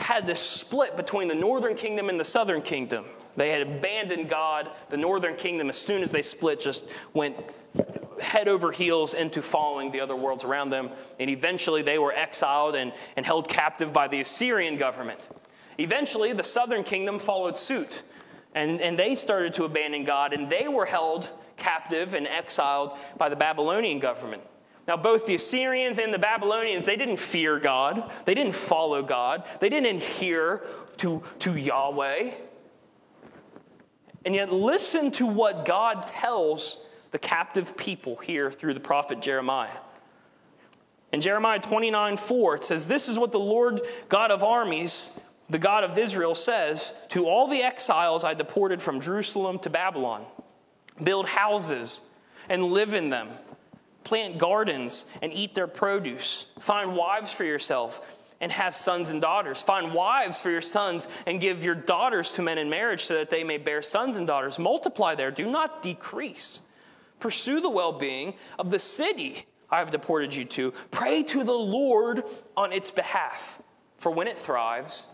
had 0.00 0.26
this 0.26 0.40
split 0.40 0.96
between 0.96 1.28
the 1.28 1.34
northern 1.34 1.74
kingdom 1.74 2.08
and 2.08 2.18
the 2.18 2.24
southern 2.24 2.62
kingdom. 2.62 3.04
They 3.36 3.50
had 3.50 3.62
abandoned 3.62 4.28
God. 4.28 4.70
The 4.88 4.96
northern 4.96 5.36
kingdom, 5.36 5.68
as 5.68 5.78
soon 5.78 6.02
as 6.02 6.10
they 6.10 6.22
split, 6.22 6.60
just 6.60 6.84
went 7.14 7.36
head 8.20 8.48
over 8.48 8.70
heels 8.72 9.14
into 9.14 9.40
following 9.42 9.92
the 9.92 10.00
other 10.00 10.16
worlds 10.16 10.44
around 10.44 10.70
them. 10.70 10.90
And 11.18 11.30
eventually 11.30 11.82
they 11.82 11.98
were 11.98 12.12
exiled 12.12 12.74
and, 12.74 12.92
and 13.16 13.24
held 13.24 13.48
captive 13.48 13.92
by 13.92 14.08
the 14.08 14.20
Assyrian 14.20 14.76
government. 14.76 15.28
Eventually, 15.78 16.32
the 16.32 16.42
southern 16.42 16.84
kingdom 16.84 17.18
followed 17.18 17.56
suit. 17.56 18.02
And, 18.54 18.80
and 18.80 18.98
they 18.98 19.14
started 19.14 19.54
to 19.54 19.64
abandon 19.64 20.04
God, 20.04 20.32
and 20.32 20.50
they 20.50 20.68
were 20.68 20.84
held 20.84 21.30
captive 21.56 22.14
and 22.14 22.26
exiled 22.26 22.96
by 23.16 23.28
the 23.28 23.36
Babylonian 23.36 24.00
government. 24.00 24.42
Now, 24.88 24.96
both 24.96 25.26
the 25.26 25.34
Assyrians 25.34 25.98
and 25.98 26.12
the 26.12 26.18
Babylonians, 26.18 26.84
they 26.84 26.96
didn't 26.96 27.18
fear 27.18 27.58
God. 27.58 28.10
They 28.24 28.34
didn't 28.34 28.54
follow 28.54 29.02
God. 29.02 29.44
They 29.60 29.68
didn't 29.68 29.96
adhere 29.96 30.62
to, 30.98 31.22
to 31.40 31.56
Yahweh. 31.56 32.32
And 34.24 34.34
yet, 34.34 34.52
listen 34.52 35.10
to 35.12 35.26
what 35.26 35.64
God 35.64 36.06
tells 36.06 36.84
the 37.10 37.18
captive 37.18 37.76
people 37.76 38.16
here 38.16 38.50
through 38.50 38.74
the 38.74 38.80
prophet 38.80 39.20
Jeremiah. 39.20 39.78
In 41.12 41.20
Jeremiah 41.20 41.58
29 41.58 42.16
4, 42.16 42.56
it 42.56 42.64
says, 42.64 42.86
This 42.86 43.08
is 43.08 43.18
what 43.18 43.32
the 43.32 43.40
Lord 43.40 43.80
God 44.08 44.30
of 44.30 44.44
armies, 44.44 45.20
the 45.48 45.58
God 45.58 45.84
of 45.84 45.98
Israel, 45.98 46.34
says 46.34 46.92
to 47.08 47.26
all 47.26 47.48
the 47.48 47.62
exiles 47.62 48.22
I 48.22 48.34
deported 48.34 48.80
from 48.80 49.00
Jerusalem 49.00 49.58
to 49.60 49.70
Babylon 49.70 50.24
build 51.02 51.26
houses 51.26 52.02
and 52.48 52.64
live 52.64 52.94
in 52.94 53.08
them, 53.08 53.28
plant 54.10 54.38
gardens 54.38 55.06
and 55.22 55.32
eat 55.32 55.54
their 55.54 55.68
produce, 55.68 56.46
find 56.58 56.96
wives 56.96 57.32
for 57.32 57.44
yourself 57.44 58.00
and 58.40 58.50
have 58.50 58.74
sons 58.74 59.08
and 59.08 59.20
daughters. 59.20 59.62
Find 59.62 59.94
wives 59.94 60.40
for 60.40 60.50
your 60.50 60.60
sons 60.60 61.06
and 61.28 61.40
give 61.40 61.64
your 61.64 61.76
daughters 61.76 62.32
to 62.32 62.42
men 62.42 62.58
in 62.58 62.68
marriage 62.68 63.04
so 63.04 63.14
that 63.14 63.30
they 63.30 63.44
may 63.44 63.56
bear 63.56 63.82
sons 63.82 64.16
and 64.16 64.26
daughters. 64.26 64.58
Multiply 64.58 65.14
there, 65.14 65.30
do 65.30 65.46
not 65.48 65.80
decrease. 65.80 66.60
Pursue 67.20 67.60
the 67.60 67.70
well 67.70 67.92
being 67.92 68.34
of 68.58 68.72
the 68.72 68.80
city 68.80 69.46
I 69.70 69.78
have 69.78 69.92
deported 69.92 70.34
you 70.34 70.44
to. 70.46 70.72
Pray 70.90 71.22
to 71.22 71.44
the 71.44 71.52
Lord 71.52 72.24
on 72.56 72.72
its 72.72 72.90
behalf, 72.90 73.62
for 73.98 74.10
when 74.10 74.26
it 74.26 74.36
thrives, 74.36 75.06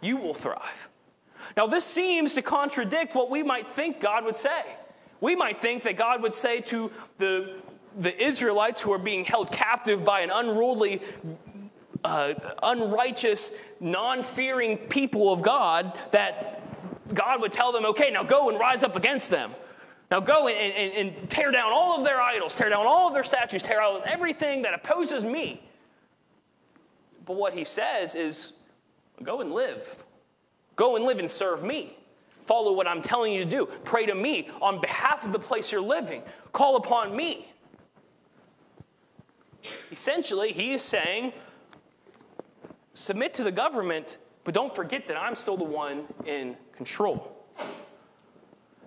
you 0.00 0.16
will 0.16 0.34
thrive. 0.34 0.88
Now, 1.56 1.68
this 1.68 1.84
seems 1.84 2.34
to 2.34 2.42
contradict 2.42 3.14
what 3.14 3.30
we 3.30 3.44
might 3.44 3.68
think 3.70 4.00
God 4.00 4.24
would 4.24 4.34
say. 4.34 4.64
We 5.20 5.36
might 5.36 5.58
think 5.58 5.84
that 5.84 5.96
God 5.96 6.20
would 6.22 6.34
say 6.34 6.62
to 6.62 6.90
the, 7.18 7.60
the 7.96 8.22
Israelites 8.22 8.80
who 8.80 8.92
are 8.92 8.98
being 8.98 9.24
held 9.24 9.50
captive 9.50 10.04
by 10.04 10.20
an 10.20 10.30
unruly, 10.30 11.00
uh, 12.04 12.34
unrighteous, 12.62 13.58
non 13.80 14.22
fearing 14.22 14.76
people 14.76 15.32
of 15.32 15.42
God 15.42 15.96
that 16.12 16.62
God 17.14 17.40
would 17.40 17.52
tell 17.52 17.72
them, 17.72 17.84
okay, 17.86 18.10
now 18.10 18.22
go 18.22 18.48
and 18.48 18.58
rise 18.58 18.82
up 18.82 18.96
against 18.96 19.30
them. 19.30 19.52
Now 20.10 20.20
go 20.20 20.48
and, 20.48 20.74
and, 20.74 21.08
and, 21.08 21.30
tear 21.30 21.52
down 21.52 21.72
all 21.72 21.98
of 21.98 22.04
their 22.04 22.20
idols, 22.20 22.56
tear 22.56 22.68
down 22.68 22.84
all 22.86 23.06
of 23.08 23.14
their 23.14 23.22
statues, 23.22 23.62
tear 23.62 23.80
out 23.80 24.06
everything 24.06 24.62
that 24.62 24.74
opposes 24.74 25.24
me. 25.24 25.62
But 27.24 27.36
what 27.36 27.54
he 27.54 27.62
says 27.62 28.16
is 28.16 28.54
go 29.22 29.40
and 29.40 29.52
live. 29.52 30.02
Go 30.74 30.96
and 30.96 31.04
live 31.04 31.20
and 31.20 31.30
serve 31.30 31.62
me. 31.62 31.96
Follow 32.46 32.72
what 32.72 32.88
I'm 32.88 33.02
telling 33.02 33.32
you 33.32 33.44
to 33.44 33.48
do. 33.48 33.66
Pray 33.84 34.06
to 34.06 34.14
me 34.14 34.48
on 34.60 34.80
behalf 34.80 35.24
of 35.24 35.32
the 35.32 35.38
place 35.38 35.70
you're 35.70 35.80
living. 35.80 36.22
Call 36.52 36.74
upon 36.74 37.14
me. 37.14 37.46
Essentially, 39.92 40.52
he 40.52 40.72
is 40.72 40.82
saying, 40.82 41.32
submit 42.94 43.34
to 43.34 43.44
the 43.44 43.52
government, 43.52 44.18
but 44.44 44.54
don't 44.54 44.74
forget 44.74 45.06
that 45.06 45.16
I'm 45.16 45.34
still 45.34 45.56
the 45.56 45.64
one 45.64 46.04
in 46.26 46.56
control. 46.76 47.36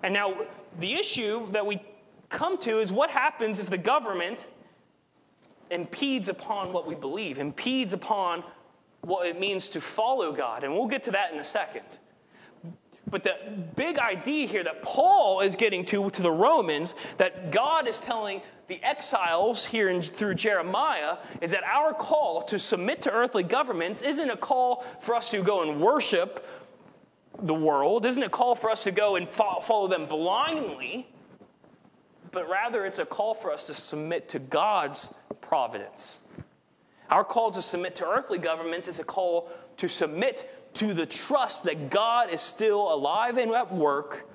And 0.03 0.13
now, 0.13 0.35
the 0.79 0.93
issue 0.93 1.49
that 1.51 1.65
we 1.65 1.81
come 2.29 2.57
to 2.59 2.79
is 2.79 2.91
what 2.91 3.09
happens 3.09 3.59
if 3.59 3.69
the 3.69 3.77
government 3.77 4.47
impedes 5.69 6.29
upon 6.29 6.73
what 6.73 6.87
we 6.87 6.95
believe, 6.95 7.37
impedes 7.37 7.93
upon 7.93 8.43
what 9.01 9.27
it 9.27 9.39
means 9.39 9.69
to 9.69 9.81
follow 9.81 10.31
God. 10.31 10.63
And 10.63 10.73
we'll 10.73 10.87
get 10.87 11.03
to 11.03 11.11
that 11.11 11.33
in 11.33 11.39
a 11.39 11.43
second. 11.43 11.99
But 13.09 13.23
the 13.23 13.35
big 13.75 13.99
idea 13.99 14.47
here 14.47 14.63
that 14.63 14.81
Paul 14.81 15.41
is 15.41 15.55
getting 15.55 15.85
to 15.85 16.09
to 16.09 16.21
the 16.21 16.31
Romans, 16.31 16.95
that 17.17 17.51
God 17.51 17.87
is 17.87 17.99
telling 17.99 18.41
the 18.67 18.81
exiles 18.81 19.65
here 19.65 19.89
in, 19.89 20.01
through 20.01 20.35
Jeremiah, 20.35 21.17
is 21.41 21.51
that 21.51 21.63
our 21.63 21.93
call 21.93 22.41
to 22.43 22.57
submit 22.57 23.01
to 23.03 23.11
earthly 23.11 23.43
governments 23.43 24.01
isn't 24.01 24.29
a 24.29 24.37
call 24.37 24.85
for 25.01 25.15
us 25.15 25.31
to 25.31 25.43
go 25.43 25.61
and 25.61 25.81
worship 25.81 26.47
the 27.39 27.53
world, 27.53 28.05
isn't 28.05 28.23
a 28.23 28.29
call 28.29 28.55
for 28.55 28.69
us 28.69 28.83
to 28.83 28.91
go 28.91 29.15
and 29.15 29.27
follow 29.27 29.87
them 29.87 30.05
blindly, 30.05 31.07
but 32.31 32.49
rather 32.49 32.85
it's 32.85 32.99
a 32.99 33.05
call 33.05 33.33
for 33.33 33.51
us 33.51 33.65
to 33.65 33.73
submit 33.73 34.29
to 34.29 34.39
God's 34.39 35.13
providence. 35.41 36.19
Our 37.09 37.23
call 37.23 37.51
to 37.51 37.61
submit 37.61 37.95
to 37.97 38.07
earthly 38.07 38.37
governments 38.37 38.87
is 38.87 38.99
a 38.99 39.03
call 39.03 39.49
to 39.77 39.87
submit 39.89 40.49
to 40.75 40.93
the 40.93 41.05
trust 41.05 41.65
that 41.65 41.89
God 41.89 42.31
is 42.31 42.41
still 42.41 42.93
alive 42.93 43.37
and 43.37 43.51
at 43.51 43.73
work, 43.73 44.29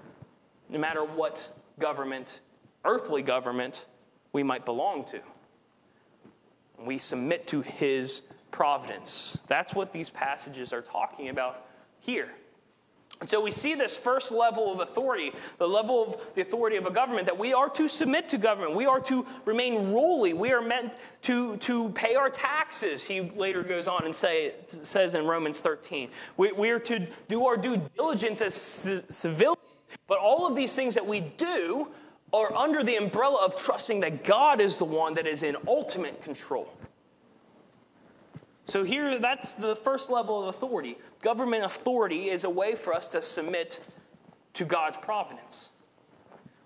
no 0.68 0.78
matter 0.78 1.00
what 1.02 1.49
government, 1.78 2.40
earthly 2.85 3.23
government, 3.23 3.87
we 4.33 4.42
might 4.42 4.64
belong 4.64 5.04
to. 5.07 5.21
We 6.78 6.99
submit 6.99 7.47
to 7.49 7.61
his 7.62 8.23
providence. 8.50 9.38
That's 9.47 9.75
what 9.75 9.92
these 9.92 10.11
passages 10.11 10.73
are 10.73 10.83
talking 10.83 11.28
about 11.28 11.66
here. 12.00 12.30
And 13.20 13.28
so 13.28 13.40
we 13.40 13.50
see 13.50 13.75
this 13.75 13.98
first 13.98 14.30
level 14.30 14.72
of 14.72 14.80
authority, 14.80 15.32
the 15.58 15.66
level 15.66 16.02
of 16.02 16.34
the 16.34 16.42
authority 16.42 16.76
of 16.76 16.87
a 16.87 16.90
government, 16.90 17.26
that 17.26 17.37
we 17.37 17.52
are 17.52 17.68
to 17.70 17.88
submit 17.88 18.28
to 18.28 18.38
government. 18.38 18.76
We 18.76 18.87
are 18.87 19.00
to 19.00 19.26
remain 19.44 19.92
ruly. 19.92 20.34
We 20.34 20.52
are 20.52 20.62
meant 20.62 20.96
to, 21.22 21.56
to 21.58 21.88
pay 21.90 22.14
our 22.14 22.30
taxes, 22.30 23.02
he 23.02 23.20
later 23.20 23.62
goes 23.62 23.88
on 23.88 24.04
and 24.04 24.14
say, 24.14 24.54
says 24.62 25.14
in 25.14 25.26
Romans 25.26 25.60
13. 25.60 26.10
We, 26.37 26.52
we 26.52 26.70
are 26.70 26.78
to 26.80 27.06
do 27.26 27.46
our 27.46 27.56
due 27.56 27.82
diligence 27.96 28.40
as 28.40 28.54
civilians. 28.54 29.58
But 30.06 30.18
all 30.18 30.46
of 30.46 30.54
these 30.54 30.75
things 30.75 30.94
that 30.94 31.06
we 31.06 31.20
do 31.20 31.88
are 32.32 32.54
under 32.54 32.84
the 32.84 32.96
umbrella 32.96 33.44
of 33.44 33.56
trusting 33.56 34.00
that 34.00 34.22
God 34.22 34.60
is 34.60 34.78
the 34.78 34.84
one 34.84 35.14
that 35.14 35.26
is 35.26 35.42
in 35.42 35.56
ultimate 35.66 36.22
control. 36.22 36.72
So, 38.68 38.84
here, 38.84 39.18
that's 39.18 39.54
the 39.54 39.75
first 39.75 40.10
level 40.10 40.42
of 40.42 40.54
authority. 40.54 40.98
Government 41.22 41.64
authority 41.64 42.28
is 42.28 42.44
a 42.44 42.50
way 42.50 42.75
for 42.75 42.92
us 42.92 43.06
to 43.06 43.22
submit 43.22 43.80
to 44.52 44.66
God's 44.66 44.98
providence. 44.98 45.70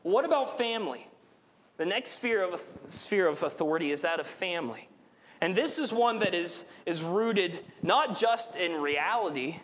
What 0.03 0.25
about 0.25 0.59
family? 0.59 1.07
The 1.77 1.87
next 1.87 2.11
sphere 2.13 2.43
of, 2.43 2.61
sphere 2.89 3.29
of 3.29 3.45
authority 3.45 3.93
is 3.93 4.03
that 4.03 4.19
of 4.19 4.27
family. 4.27 4.89
And 5.41 5.55
this 5.55 5.79
is 5.79 5.93
one 5.93 6.19
that 6.19 6.35
is, 6.35 6.65
is 6.87 7.05
rooted 7.05 7.61
not 7.83 8.19
just 8.19 8.57
in 8.57 8.81
reality, 8.81 9.61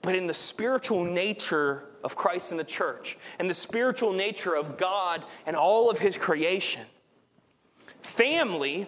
but 0.00 0.16
in 0.16 0.26
the 0.26 0.34
spiritual 0.34 1.04
nature 1.04 1.84
of 2.02 2.16
Christ 2.16 2.52
and 2.52 2.58
the 2.58 2.64
church, 2.64 3.18
and 3.38 3.50
the 3.50 3.54
spiritual 3.54 4.14
nature 4.14 4.54
of 4.54 4.78
God 4.78 5.24
and 5.46 5.56
all 5.56 5.90
of 5.90 5.98
his 5.98 6.16
creation. 6.16 6.86
Family 8.00 8.86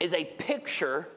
is 0.00 0.14
a 0.14 0.24
picture 0.24 1.10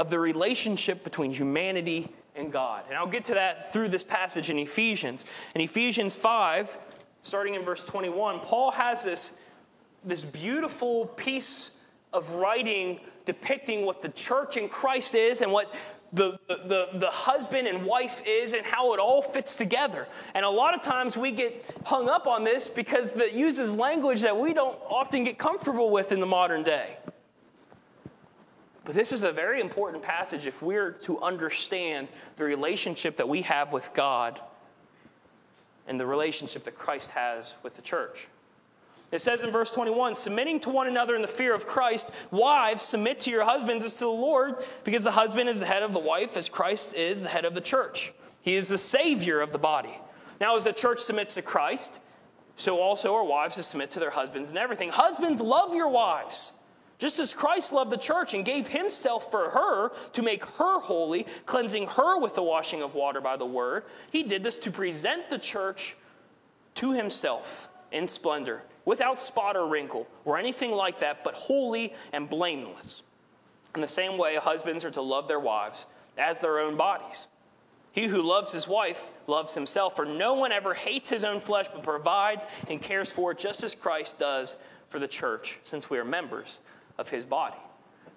of 0.00 0.08
the 0.08 0.18
relationship 0.18 1.04
between 1.04 1.30
humanity 1.30 2.08
and 2.34 2.50
God. 2.50 2.84
And 2.88 2.96
I'll 2.96 3.06
get 3.06 3.22
to 3.26 3.34
that 3.34 3.70
through 3.70 3.90
this 3.90 4.02
passage 4.02 4.48
in 4.48 4.58
Ephesians. 4.58 5.26
In 5.54 5.60
Ephesians 5.60 6.16
5, 6.16 6.78
starting 7.20 7.54
in 7.54 7.62
verse 7.62 7.84
21, 7.84 8.40
Paul 8.40 8.70
has 8.70 9.04
this, 9.04 9.34
this 10.02 10.24
beautiful 10.24 11.04
piece 11.04 11.72
of 12.14 12.36
writing 12.36 13.00
depicting 13.26 13.84
what 13.84 14.00
the 14.00 14.08
church 14.08 14.56
in 14.56 14.70
Christ 14.70 15.14
is 15.14 15.42
and 15.42 15.52
what 15.52 15.72
the, 16.14 16.38
the, 16.48 16.88
the 16.94 17.10
husband 17.10 17.68
and 17.68 17.84
wife 17.84 18.22
is 18.26 18.54
and 18.54 18.64
how 18.64 18.94
it 18.94 19.00
all 19.00 19.20
fits 19.20 19.54
together. 19.54 20.08
And 20.34 20.46
a 20.46 20.50
lot 20.50 20.74
of 20.74 20.80
times 20.80 21.16
we 21.16 21.30
get 21.30 21.70
hung 21.84 22.08
up 22.08 22.26
on 22.26 22.42
this 22.42 22.70
because 22.70 23.14
it 23.16 23.34
uses 23.34 23.74
language 23.74 24.22
that 24.22 24.36
we 24.36 24.54
don't 24.54 24.78
often 24.88 25.24
get 25.24 25.38
comfortable 25.38 25.90
with 25.90 26.10
in 26.10 26.20
the 26.20 26.26
modern 26.26 26.62
day. 26.62 26.96
But 28.90 28.96
this 28.96 29.12
is 29.12 29.22
a 29.22 29.30
very 29.30 29.60
important 29.60 30.02
passage 30.02 30.48
if 30.48 30.62
we're 30.62 30.90
to 31.02 31.20
understand 31.20 32.08
the 32.34 32.44
relationship 32.44 33.18
that 33.18 33.28
we 33.28 33.42
have 33.42 33.72
with 33.72 33.94
God 33.94 34.40
and 35.86 36.00
the 36.00 36.06
relationship 36.06 36.64
that 36.64 36.76
Christ 36.76 37.12
has 37.12 37.54
with 37.62 37.76
the 37.76 37.82
church. 37.82 38.26
It 39.12 39.20
says 39.20 39.44
in 39.44 39.52
verse 39.52 39.70
21 39.70 40.16
submitting 40.16 40.58
to 40.58 40.70
one 40.70 40.88
another 40.88 41.14
in 41.14 41.22
the 41.22 41.28
fear 41.28 41.54
of 41.54 41.68
Christ, 41.68 42.10
wives, 42.32 42.82
submit 42.82 43.20
to 43.20 43.30
your 43.30 43.44
husbands 43.44 43.84
as 43.84 43.94
to 43.94 44.06
the 44.06 44.10
Lord, 44.10 44.56
because 44.82 45.04
the 45.04 45.12
husband 45.12 45.48
is 45.48 45.60
the 45.60 45.66
head 45.66 45.84
of 45.84 45.92
the 45.92 46.00
wife, 46.00 46.36
as 46.36 46.48
Christ 46.48 46.96
is 46.96 47.22
the 47.22 47.28
head 47.28 47.44
of 47.44 47.54
the 47.54 47.60
church. 47.60 48.12
He 48.42 48.56
is 48.56 48.68
the 48.68 48.76
Savior 48.76 49.40
of 49.40 49.52
the 49.52 49.58
body. 49.58 49.96
Now, 50.40 50.56
as 50.56 50.64
the 50.64 50.72
church 50.72 50.98
submits 50.98 51.36
to 51.36 51.42
Christ, 51.42 52.00
so 52.56 52.80
also 52.80 53.14
our 53.14 53.22
wives 53.22 53.54
to 53.54 53.62
submit 53.62 53.92
to 53.92 54.00
their 54.00 54.10
husbands 54.10 54.48
and 54.48 54.58
everything. 54.58 54.88
Husbands, 54.88 55.40
love 55.40 55.76
your 55.76 55.90
wives 55.90 56.54
Just 57.00 57.18
as 57.18 57.32
Christ 57.32 57.72
loved 57.72 57.90
the 57.90 57.96
church 57.96 58.34
and 58.34 58.44
gave 58.44 58.68
himself 58.68 59.30
for 59.30 59.48
her 59.48 59.90
to 60.12 60.22
make 60.22 60.44
her 60.44 60.78
holy, 60.78 61.26
cleansing 61.46 61.86
her 61.86 62.18
with 62.18 62.34
the 62.34 62.42
washing 62.42 62.82
of 62.82 62.94
water 62.94 63.22
by 63.22 63.38
the 63.38 63.46
word, 63.46 63.84
he 64.12 64.22
did 64.22 64.42
this 64.42 64.58
to 64.58 64.70
present 64.70 65.30
the 65.30 65.38
church 65.38 65.96
to 66.74 66.92
himself 66.92 67.70
in 67.90 68.06
splendor, 68.06 68.62
without 68.84 69.18
spot 69.18 69.56
or 69.56 69.66
wrinkle 69.66 70.06
or 70.26 70.36
anything 70.36 70.72
like 70.72 70.98
that, 70.98 71.24
but 71.24 71.32
holy 71.32 71.94
and 72.12 72.28
blameless. 72.28 73.02
In 73.74 73.80
the 73.80 73.88
same 73.88 74.18
way, 74.18 74.36
husbands 74.36 74.84
are 74.84 74.90
to 74.90 75.00
love 75.00 75.26
their 75.26 75.40
wives 75.40 75.86
as 76.18 76.42
their 76.42 76.58
own 76.58 76.76
bodies. 76.76 77.28
He 77.92 78.08
who 78.08 78.20
loves 78.20 78.52
his 78.52 78.68
wife 78.68 79.10
loves 79.26 79.54
himself, 79.54 79.96
for 79.96 80.04
no 80.04 80.34
one 80.34 80.52
ever 80.52 80.74
hates 80.74 81.08
his 81.08 81.24
own 81.24 81.40
flesh, 81.40 81.66
but 81.72 81.82
provides 81.82 82.44
and 82.68 82.82
cares 82.82 83.10
for 83.10 83.32
it 83.32 83.38
just 83.38 83.64
as 83.64 83.74
Christ 83.74 84.18
does 84.18 84.58
for 84.90 84.98
the 84.98 85.08
church, 85.08 85.58
since 85.64 85.88
we 85.88 85.96
are 85.96 86.04
members 86.04 86.60
of 87.00 87.08
his 87.08 87.24
body. 87.24 87.56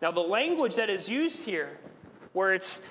Now, 0.01 0.11
the 0.11 0.19
language 0.19 0.75
that 0.75 0.89
is 0.89 1.09
used 1.09 1.45
here, 1.45 1.79
where 2.33 2.53
it's 2.53 2.81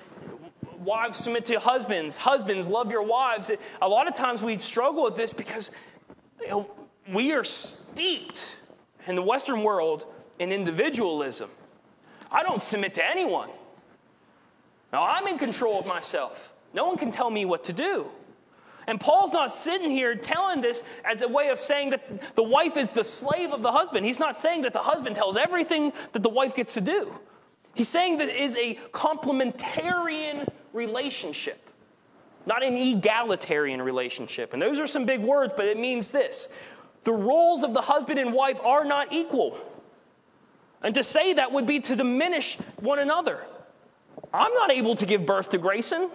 wives 0.79 1.19
submit 1.19 1.45
to 1.45 1.59
husbands, 1.59 2.17
husbands 2.17 2.67
love 2.67 2.91
your 2.91 3.03
wives, 3.03 3.51
a 3.81 3.87
lot 3.87 4.07
of 4.07 4.15
times 4.15 4.41
we 4.41 4.57
struggle 4.57 5.03
with 5.03 5.15
this 5.15 5.31
because 5.31 5.71
you 6.41 6.47
know, 6.47 6.71
we 7.13 7.31
are 7.31 7.43
steeped 7.43 8.57
in 9.07 9.15
the 9.15 9.21
Western 9.21 9.63
world 9.63 10.05
in 10.39 10.51
individualism. 10.51 11.49
I 12.31 12.41
don't 12.41 12.61
submit 12.61 12.95
to 12.95 13.05
anyone. 13.05 13.49
Now, 14.91 15.05
I'm 15.07 15.27
in 15.27 15.37
control 15.37 15.79
of 15.79 15.85
myself. 15.85 16.53
No 16.73 16.87
one 16.87 16.97
can 16.97 17.11
tell 17.11 17.29
me 17.29 17.45
what 17.45 17.63
to 17.65 17.73
do. 17.73 18.07
And 18.87 18.99
Paul's 18.99 19.33
not 19.33 19.51
sitting 19.51 19.89
here 19.89 20.15
telling 20.15 20.61
this 20.61 20.83
as 21.05 21.21
a 21.21 21.27
way 21.27 21.49
of 21.49 21.59
saying 21.59 21.91
that 21.91 22.35
the 22.35 22.43
wife 22.43 22.77
is 22.77 22.91
the 22.91 23.03
slave 23.03 23.51
of 23.51 23.61
the 23.61 23.71
husband. 23.71 24.05
He's 24.05 24.19
not 24.19 24.37
saying 24.37 24.63
that 24.63 24.73
the 24.73 24.79
husband 24.79 25.15
tells 25.15 25.37
everything 25.37 25.93
that 26.11 26.23
the 26.23 26.29
wife 26.29 26.55
gets 26.55 26.73
to 26.75 26.81
do. 26.81 27.15
He's 27.73 27.89
saying 27.89 28.17
that 28.17 28.29
it 28.29 28.35
is 28.35 28.55
a 28.55 28.75
complementarian 28.91 30.47
relationship, 30.73 31.69
not 32.45 32.63
an 32.63 32.75
egalitarian 32.75 33.81
relationship. 33.81 34.53
And 34.53 34.61
those 34.61 34.79
are 34.79 34.87
some 34.87 35.05
big 35.05 35.21
words, 35.21 35.53
but 35.55 35.65
it 35.65 35.77
means 35.77 36.11
this 36.11 36.49
the 37.03 37.13
roles 37.13 37.63
of 37.63 37.73
the 37.73 37.81
husband 37.81 38.19
and 38.19 38.33
wife 38.33 38.59
are 38.63 38.85
not 38.85 39.11
equal. 39.11 39.57
And 40.81 40.93
to 40.95 41.03
say 41.03 41.33
that 41.33 41.51
would 41.51 41.65
be 41.65 41.79
to 41.81 41.95
diminish 41.95 42.57
one 42.79 42.99
another. 42.99 43.39
I'm 44.33 44.53
not 44.53 44.71
able 44.71 44.95
to 44.95 45.05
give 45.05 45.25
birth 45.25 45.49
to 45.49 45.57
Grayson. 45.57 46.09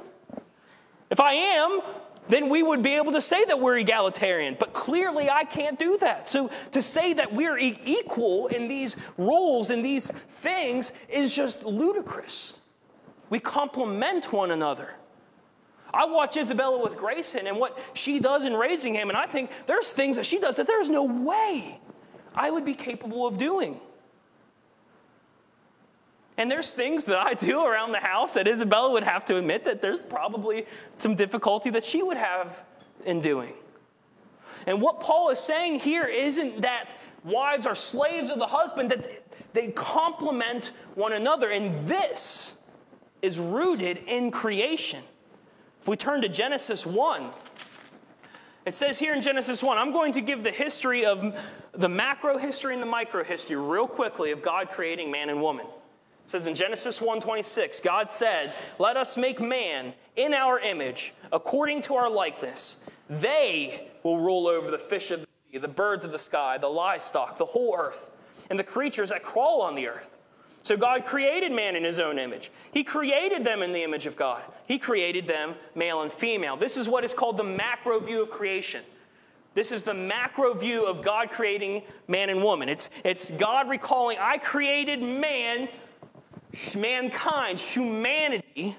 If 1.10 1.20
I 1.20 1.32
am, 1.32 1.80
then 2.28 2.48
we 2.48 2.62
would 2.62 2.82
be 2.82 2.94
able 2.94 3.12
to 3.12 3.20
say 3.20 3.44
that 3.46 3.60
we're 3.60 3.78
egalitarian. 3.78 4.56
But 4.58 4.72
clearly, 4.72 5.28
I 5.30 5.44
can't 5.44 5.78
do 5.78 5.98
that. 5.98 6.28
So 6.28 6.50
to 6.72 6.82
say 6.82 7.14
that 7.14 7.32
we're 7.32 7.58
equal 7.58 8.46
in 8.48 8.68
these 8.68 8.96
roles, 9.16 9.70
in 9.70 9.82
these 9.82 10.10
things, 10.10 10.92
is 11.08 11.34
just 11.34 11.64
ludicrous. 11.64 12.54
We 13.30 13.40
complement 13.40 14.32
one 14.32 14.50
another. 14.50 14.94
I 15.92 16.04
watch 16.06 16.36
Isabella 16.36 16.82
with 16.82 16.96
Grayson 16.96 17.46
and 17.46 17.56
what 17.58 17.78
she 17.94 18.20
does 18.20 18.44
in 18.44 18.54
raising 18.54 18.94
him, 18.94 19.08
and 19.08 19.16
I 19.16 19.26
think 19.26 19.50
there's 19.66 19.92
things 19.92 20.16
that 20.16 20.26
she 20.26 20.38
does 20.38 20.56
that 20.56 20.66
there's 20.66 20.90
no 20.90 21.04
way 21.04 21.80
I 22.34 22.50
would 22.50 22.64
be 22.64 22.74
capable 22.74 23.26
of 23.26 23.38
doing. 23.38 23.80
And 26.38 26.48
there's 26.48 26.72
things 26.72 27.04
that 27.06 27.18
I 27.18 27.34
do 27.34 27.64
around 27.64 27.90
the 27.90 27.98
house 27.98 28.34
that 28.34 28.46
Isabella 28.46 28.92
would 28.92 29.02
have 29.02 29.24
to 29.26 29.36
admit 29.36 29.64
that 29.64 29.82
there's 29.82 29.98
probably 29.98 30.66
some 30.96 31.16
difficulty 31.16 31.68
that 31.70 31.84
she 31.84 32.00
would 32.00 32.16
have 32.16 32.62
in 33.04 33.20
doing. 33.20 33.52
And 34.66 34.80
what 34.80 35.00
Paul 35.00 35.30
is 35.30 35.40
saying 35.40 35.80
here 35.80 36.04
isn't 36.04 36.62
that 36.62 36.94
wives 37.24 37.66
are 37.66 37.74
slaves 37.74 38.30
of 38.30 38.38
the 38.38 38.46
husband, 38.46 38.90
that 38.92 39.24
they 39.52 39.72
complement 39.72 40.70
one 40.94 41.12
another. 41.12 41.50
And 41.50 41.86
this 41.88 42.56
is 43.20 43.40
rooted 43.40 43.98
in 44.06 44.30
creation. 44.30 45.02
If 45.80 45.88
we 45.88 45.96
turn 45.96 46.22
to 46.22 46.28
Genesis 46.28 46.86
1, 46.86 47.26
it 48.64 48.74
says 48.74 48.96
here 48.96 49.12
in 49.12 49.22
Genesis 49.22 49.60
1, 49.60 49.76
I'm 49.76 49.92
going 49.92 50.12
to 50.12 50.20
give 50.20 50.44
the 50.44 50.52
history 50.52 51.04
of 51.04 51.36
the 51.72 51.88
macro 51.88 52.38
history 52.38 52.74
and 52.74 52.82
the 52.82 52.86
micro 52.86 53.24
history 53.24 53.56
real 53.56 53.88
quickly 53.88 54.30
of 54.30 54.40
God 54.40 54.70
creating 54.70 55.10
man 55.10 55.30
and 55.30 55.42
woman. 55.42 55.66
It 56.28 56.32
says 56.32 56.46
in 56.46 56.54
Genesis 56.54 57.00
1:26, 57.00 57.80
God 57.80 58.10
said, 58.10 58.52
"Let 58.78 58.98
us 58.98 59.16
make 59.16 59.40
man 59.40 59.94
in 60.14 60.34
our 60.34 60.60
image, 60.60 61.14
according 61.32 61.80
to 61.82 61.94
our 61.94 62.10
likeness. 62.10 62.76
They 63.08 63.88
will 64.02 64.18
rule 64.18 64.46
over 64.46 64.70
the 64.70 64.76
fish 64.76 65.10
of 65.10 65.22
the 65.22 65.26
sea, 65.50 65.56
the 65.56 65.68
birds 65.68 66.04
of 66.04 66.12
the 66.12 66.18
sky, 66.18 66.58
the 66.58 66.68
livestock, 66.68 67.38
the 67.38 67.46
whole 67.46 67.74
earth, 67.74 68.10
and 68.50 68.58
the 68.58 68.64
creatures 68.64 69.08
that 69.08 69.22
crawl 69.22 69.62
on 69.62 69.74
the 69.74 69.88
earth." 69.88 70.18
So 70.60 70.76
God 70.76 71.06
created 71.06 71.50
man 71.50 71.74
in 71.74 71.82
his 71.82 71.98
own 71.98 72.18
image. 72.18 72.50
He 72.72 72.84
created 72.84 73.42
them 73.42 73.62
in 73.62 73.72
the 73.72 73.82
image 73.82 74.04
of 74.04 74.14
God. 74.14 74.42
He 74.66 74.78
created 74.78 75.26
them 75.26 75.54
male 75.74 76.02
and 76.02 76.12
female. 76.12 76.58
This 76.58 76.76
is 76.76 76.86
what 76.86 77.04
is 77.04 77.14
called 77.14 77.38
the 77.38 77.42
macro 77.42 78.00
view 78.00 78.20
of 78.20 78.30
creation. 78.30 78.84
This 79.54 79.72
is 79.72 79.82
the 79.82 79.94
macro 79.94 80.52
view 80.52 80.84
of 80.84 81.00
God 81.00 81.30
creating 81.30 81.84
man 82.06 82.28
and 82.28 82.44
woman. 82.44 82.68
It's, 82.68 82.90
it's 83.02 83.30
God 83.30 83.70
recalling, 83.70 84.18
I 84.20 84.36
created 84.36 85.02
man 85.02 85.70
mankind, 86.76 87.58
humanity, 87.58 88.76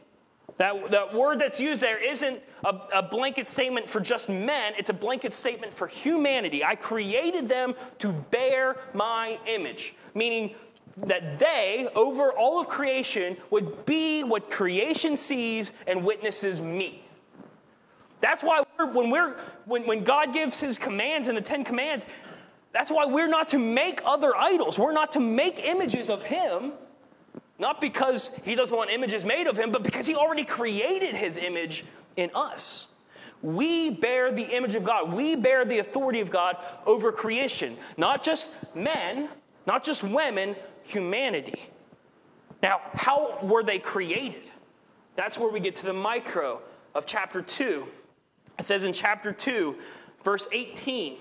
that, 0.58 0.92
that 0.92 1.14
word 1.14 1.40
that's 1.40 1.60
used 1.60 1.82
there 1.82 2.04
isn't 2.04 2.42
a, 2.66 2.76
a, 2.96 3.02
blanket 3.02 3.48
statement 3.48 3.90
for 3.90 4.02
just 4.02 4.28
men, 4.28 4.74
it's 4.78 4.90
a 4.90 4.94
blanket 4.94 5.34
statement 5.34 5.74
for 5.74 5.88
humanity. 5.88 6.66
I 6.66 6.76
created 6.76 7.48
them 7.48 7.76
to 8.00 8.12
bear 8.12 8.76
my 8.94 9.40
image, 9.48 9.96
meaning 10.14 10.54
that 10.98 11.40
they, 11.40 11.88
over 11.96 12.34
all 12.34 12.60
of 12.60 12.68
creation, 12.68 13.38
would 13.52 13.86
be 13.86 14.24
what 14.24 14.50
creation 14.50 15.16
sees 15.16 15.72
and 15.88 16.04
witnesses 16.04 16.60
me. 16.60 17.04
That's 18.20 18.44
why 18.44 18.64
we're, 18.78 18.92
when, 18.92 19.10
we're, 19.10 19.38
when, 19.64 19.86
when 19.86 20.04
God 20.04 20.34
gives 20.34 20.60
his 20.60 20.78
commands 20.78 21.30
in 21.30 21.36
the 21.36 21.42
Ten 21.42 21.64
Commands, 21.64 22.06
that's 22.74 22.92
why 22.92 23.06
we're 23.06 23.30
not 23.30 23.48
to 23.50 23.60
make 23.60 24.02
other 24.06 24.36
idols. 24.36 24.78
We're 24.78 24.92
not 24.92 25.14
to 25.14 25.22
make 25.22 25.66
images 25.66 26.10
of 26.10 26.22
him 26.24 26.74
not 27.60 27.82
because 27.82 28.34
he 28.46 28.56
doesn't 28.56 28.76
want 28.76 28.90
images 28.90 29.26
made 29.26 29.46
of 29.46 29.58
him, 29.58 29.72
but 29.72 29.84
because 29.84 30.08
he 30.08 30.16
already 30.16 30.46
created 30.46 31.16
his 31.16 31.38
image 31.38 31.84
in 32.16 32.32
us. 32.34 32.88
We 33.42 33.90
bear 33.90 34.32
the 34.32 34.44
image 34.44 34.76
of 34.76 34.84
God. 34.84 35.14
We 35.14 35.36
bear 35.36 35.66
the 35.66 35.80
authority 35.80 36.20
of 36.22 36.30
God 36.30 36.58
over 36.86 37.12
creation. 37.12 37.78
Not 37.98 38.24
just 38.24 38.54
men, 38.76 39.30
not 39.68 39.84
just 39.84 40.04
women, 40.04 40.56
humanity. 40.84 41.70
Now, 42.62 42.82
how 42.94 43.38
were 43.42 43.64
they 43.64 43.80
created? 43.80 44.50
That's 45.16 45.38
where 45.38 45.50
we 45.50 45.60
get 45.60 45.76
to 45.78 45.86
the 45.86 45.94
micro 45.94 46.62
of 46.96 47.06
chapter 47.06 47.42
2. 47.42 47.86
It 48.58 48.64
says 48.64 48.84
in 48.84 48.92
chapter 48.92 49.32
2, 49.32 49.76
verse 50.24 50.48
18 50.52 51.18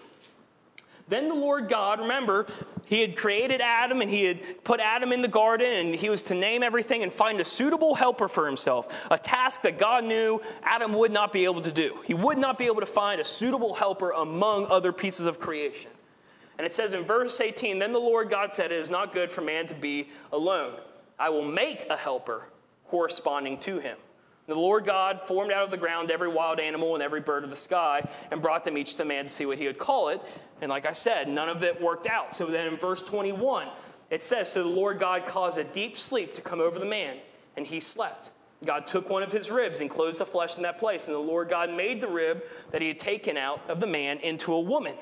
then 1.09 1.29
the 1.29 1.35
Lord 1.35 1.68
God, 1.68 2.01
remember, 2.01 2.47
he 2.87 3.01
had 3.01 3.16
created 3.16 3.61
Adam 3.61 4.01
and 4.01 4.11
he 4.11 4.25
had 4.25 4.64
put 4.64 4.81
Adam 4.81 5.12
in 5.12 5.23
the 5.23 5.29
garden 5.29 5.71
and 5.73 5.94
he 5.94 6.09
was 6.09 6.23
to 6.25 6.35
name 6.35 6.62
everything 6.62 7.03
and 7.03 7.12
find 7.12 7.40
a 7.40 7.44
suitable 7.44 7.94
helper 7.94 8.29
for 8.29 8.47
himself, 8.47 8.94
a 9.11 9.18
task 9.18 9.62
that 9.62 9.79
God 9.79 10.05
knew 10.05 10.40
Adam 10.62 10.92
would 10.94 11.12
not 11.12 11.33
be 11.33 11.44
able 11.44 11.62
to 11.62 11.73
do. 11.73 12.01
He 12.05 12.14
would 12.14 12.38
not 12.38 12.59
be 12.59 12.66
able 12.66 12.81
to 12.81 12.87
find 12.87 13.21
a 13.21 13.25
suitable 13.25 13.75
helper 13.75 14.11
among 14.11 14.66
other 14.66 14.92
pieces 14.92 15.27
of 15.27 15.38
creation. 15.38 15.90
And 16.57 16.66
it 16.66 16.73
says 16.73 16.94
in 16.94 17.05
verse 17.05 17.40
18 17.40 17.79
Then 17.79 17.92
the 17.92 18.01
Lord 18.01 18.31
God 18.31 18.53
said, 18.53 18.73
It 18.73 18.81
is 18.81 18.90
not 18.90 19.12
good 19.12 19.31
for 19.31 19.40
man 19.40 19.66
to 19.68 19.75
be 19.75 20.09
alone. 20.33 20.75
I 21.18 21.31
will 21.31 21.44
make 21.44 21.87
a 21.88 21.97
helper 21.97 22.49
corresponding 22.88 23.59
to 23.61 23.79
him. 23.79 23.97
The 24.48 24.54
Lord 24.54 24.87
God 24.87 25.20
formed 25.26 25.52
out 25.52 25.64
of 25.64 25.70
the 25.70 25.76
ground 25.76 26.11
every 26.11 26.26
wild 26.26 26.58
animal 26.58 26.94
and 26.94 27.02
every 27.02 27.20
bird 27.20 27.44
of 27.44 27.50
the 27.50 27.56
sky 27.56 28.08
and 28.30 28.40
brought 28.40 28.64
them 28.64 28.78
each 28.78 28.94
to 28.94 29.04
man 29.04 29.26
to 29.26 29.30
see 29.30 29.44
what 29.44 29.58
he 29.58 29.66
would 29.66 29.76
call 29.76 30.08
it. 30.08 30.22
And 30.62 30.70
like 30.70 30.87
I 30.87 30.92
said, 30.92 31.28
none 31.28 31.50
of 31.50 31.62
it 31.62 31.78
worked 31.82 32.06
out. 32.06 32.32
So 32.32 32.46
then 32.46 32.66
in 32.66 32.78
verse 32.78 33.02
21, 33.02 33.68
it 34.08 34.22
says 34.22 34.50
So 34.50 34.62
the 34.62 34.70
Lord 34.70 34.98
God 34.98 35.26
caused 35.26 35.58
a 35.58 35.64
deep 35.64 35.98
sleep 35.98 36.32
to 36.32 36.40
come 36.40 36.62
over 36.62 36.78
the 36.78 36.87
man, 36.87 37.18
and 37.58 37.66
he 37.66 37.78
slept. 37.78 38.30
God 38.64 38.87
took 38.87 39.11
one 39.11 39.22
of 39.22 39.30
his 39.30 39.50
ribs 39.50 39.82
and 39.82 39.90
closed 39.90 40.18
the 40.18 40.24
flesh 40.24 40.56
in 40.56 40.62
that 40.62 40.78
place. 40.78 41.08
And 41.08 41.14
the 41.14 41.20
Lord 41.20 41.50
God 41.50 41.70
made 41.70 42.00
the 42.00 42.08
rib 42.08 42.42
that 42.70 42.80
he 42.80 42.88
had 42.88 42.98
taken 42.98 43.37
out 43.37 43.61
of 43.68 43.80
the 43.80 43.87
man 43.87 44.18
into 44.20 44.54
a 44.54 44.61
woman 44.61 44.94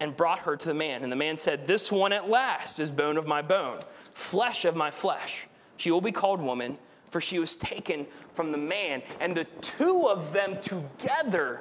and 0.00 0.16
brought 0.16 0.40
her 0.40 0.56
to 0.56 0.68
the 0.68 0.74
man. 0.74 1.04
And 1.04 1.12
the 1.12 1.16
man 1.16 1.36
said, 1.36 1.64
This 1.64 1.92
one 1.92 2.12
at 2.12 2.28
last 2.28 2.80
is 2.80 2.90
bone 2.90 3.18
of 3.18 3.28
my 3.28 3.40
bone, 3.40 3.78
flesh 4.14 4.64
of 4.64 4.74
my 4.74 4.90
flesh. 4.90 5.46
She 5.76 5.92
will 5.92 6.00
be 6.00 6.12
called 6.12 6.40
woman 6.40 6.76
for 7.14 7.20
she 7.20 7.38
was 7.38 7.54
taken 7.54 8.08
from 8.32 8.50
the 8.50 8.58
man. 8.58 9.00
And 9.20 9.36
the 9.36 9.44
two 9.60 10.08
of 10.08 10.32
them 10.32 10.60
together 10.60 11.60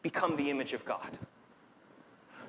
become 0.00 0.34
the 0.34 0.48
image 0.48 0.72
of 0.72 0.82
God. 0.86 1.18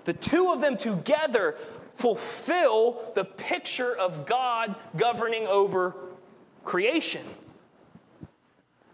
The 0.05 0.13
two 0.13 0.49
of 0.49 0.61
them 0.61 0.77
together 0.77 1.57
fulfill 1.95 3.11
the 3.13 3.25
picture 3.25 3.93
of 3.93 4.25
God 4.25 4.73
governing 4.95 5.47
over 5.47 5.93
creation. 6.63 7.23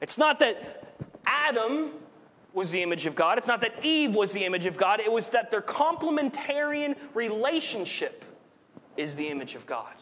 It's 0.02 0.18
not 0.18 0.40
that 0.40 0.98
Adam 1.28 1.92
was 2.52 2.72
the 2.72 2.82
image 2.82 3.06
of 3.06 3.14
God, 3.14 3.38
it's 3.38 3.48
not 3.48 3.62
that 3.62 3.86
Eve 3.86 4.16
was 4.16 4.34
the 4.34 4.44
image 4.44 4.66
of 4.66 4.76
God, 4.76 5.00
it 5.00 5.12
was 5.12 5.30
that 5.30 5.52
their 5.52 5.62
complementarian 5.62 6.96
relationship 7.14 8.26
is 8.98 9.16
the 9.16 9.28
image 9.28 9.54
of 9.54 9.68
God. 9.68 9.94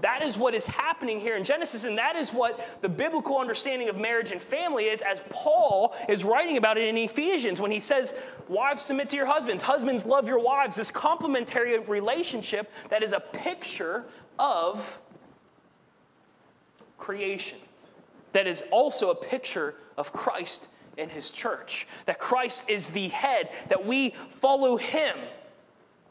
That 0.00 0.22
is 0.22 0.36
what 0.36 0.54
is 0.54 0.66
happening 0.66 1.20
here 1.20 1.36
in 1.36 1.44
Genesis, 1.44 1.84
and 1.84 1.96
that 1.98 2.16
is 2.16 2.30
what 2.30 2.82
the 2.82 2.88
biblical 2.88 3.38
understanding 3.38 3.88
of 3.88 3.96
marriage 3.96 4.32
and 4.32 4.42
family 4.42 4.86
is, 4.86 5.00
as 5.00 5.22
Paul 5.30 5.94
is 6.08 6.24
writing 6.24 6.56
about 6.56 6.76
it 6.76 6.86
in 6.88 6.96
Ephesians 6.96 7.60
when 7.60 7.70
he 7.70 7.80
says, 7.80 8.14
Wives, 8.48 8.82
submit 8.82 9.08
to 9.10 9.16
your 9.16 9.26
husbands, 9.26 9.62
husbands, 9.62 10.04
love 10.04 10.28
your 10.28 10.40
wives. 10.40 10.76
This 10.76 10.90
complementary 10.90 11.78
relationship 11.78 12.70
that 12.90 13.02
is 13.02 13.12
a 13.12 13.20
picture 13.20 14.04
of 14.38 15.00
creation, 16.98 17.58
that 18.32 18.46
is 18.46 18.64
also 18.70 19.10
a 19.10 19.14
picture 19.14 19.74
of 19.96 20.12
Christ 20.12 20.68
and 20.98 21.10
his 21.10 21.30
church. 21.30 21.86
That 22.06 22.18
Christ 22.18 22.68
is 22.68 22.90
the 22.90 23.08
head, 23.08 23.50
that 23.68 23.86
we 23.86 24.10
follow 24.28 24.76
him, 24.76 25.16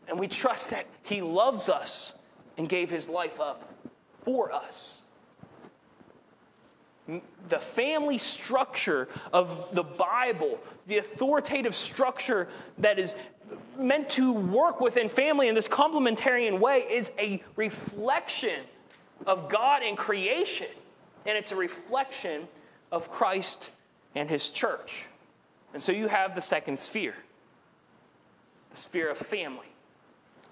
and 0.08 0.18
we 0.18 0.28
trust 0.28 0.70
that 0.70 0.86
he 1.04 1.22
loves 1.22 1.70
us 1.70 2.18
and 2.58 2.68
gave 2.70 2.90
his 2.90 3.10
life 3.10 3.40
up 3.40 3.73
for 4.24 4.52
us. 4.52 5.00
The 7.50 7.60
family 7.60 8.18
structure 8.18 9.10
of 9.34 9.70
the 9.74 9.84
Bible, 9.84 10.58
the 10.88 11.00
authoritative 11.00 11.76
structure 11.76 12.48
that 12.78 12.98
is 12.98 13.16
meant 13.78 14.10
to 14.12 14.32
work 14.32 14.80
within 14.80 15.10
family 15.10 15.50
in 15.50 15.56
this 15.56 15.68
complementarian 15.68 16.60
way, 16.60 16.80
is 16.90 17.12
a 17.20 17.44
reflection 17.58 18.62
of 19.26 19.50
God 19.50 19.84
and 19.84 19.98
creation. 19.98 20.68
And 21.26 21.38
it's 21.38 21.52
a 21.52 21.58
reflection 21.58 22.48
of 22.92 23.12
Christ 23.12 23.72
and 24.16 24.30
his 24.30 24.50
church. 24.50 25.06
And 25.74 25.84
so 25.84 25.92
you 25.92 26.08
have 26.08 26.36
the 26.36 26.42
second 26.42 26.80
sphere, 26.80 27.16
the 28.70 28.78
sphere 28.78 29.10
of 29.10 29.18
family. 29.18 29.73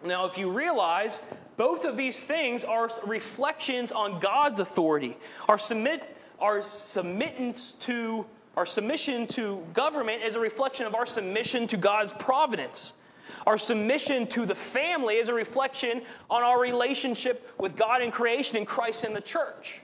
Now, 0.03 0.25
if 0.25 0.37
you 0.37 0.51
realize 0.51 1.21
both 1.57 1.85
of 1.85 1.95
these 1.95 2.23
things 2.23 2.63
are 2.63 2.89
reflections 3.05 3.91
on 3.91 4.19
God's 4.19 4.59
authority, 4.59 5.17
our 5.47 5.57
submit 5.57 6.17
our 6.39 6.59
submittance 6.59 7.77
to 7.81 8.25
our 8.57 8.65
submission 8.65 9.27
to 9.27 9.63
government 9.73 10.23
is 10.23 10.35
a 10.35 10.39
reflection 10.39 10.85
of 10.87 10.95
our 10.95 11.05
submission 11.05 11.67
to 11.67 11.77
God's 11.77 12.13
providence. 12.13 12.95
Our 13.45 13.57
submission 13.57 14.27
to 14.27 14.45
the 14.45 14.55
family 14.55 15.15
is 15.15 15.29
a 15.29 15.33
reflection 15.33 16.01
on 16.29 16.43
our 16.43 16.59
relationship 16.59 17.53
with 17.59 17.75
God 17.75 18.01
in 18.01 18.11
creation 18.11 18.57
and 18.57 18.67
Christ 18.67 19.05
in 19.05 19.13
the 19.13 19.21
church. 19.21 19.81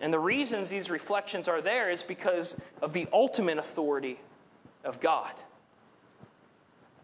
And 0.00 0.12
the 0.12 0.18
reasons 0.18 0.68
these 0.68 0.90
reflections 0.90 1.46
are 1.46 1.60
there 1.60 1.90
is 1.90 2.02
because 2.02 2.60
of 2.82 2.92
the 2.92 3.06
ultimate 3.12 3.58
authority 3.58 4.18
of 4.84 5.00
God. 5.00 5.42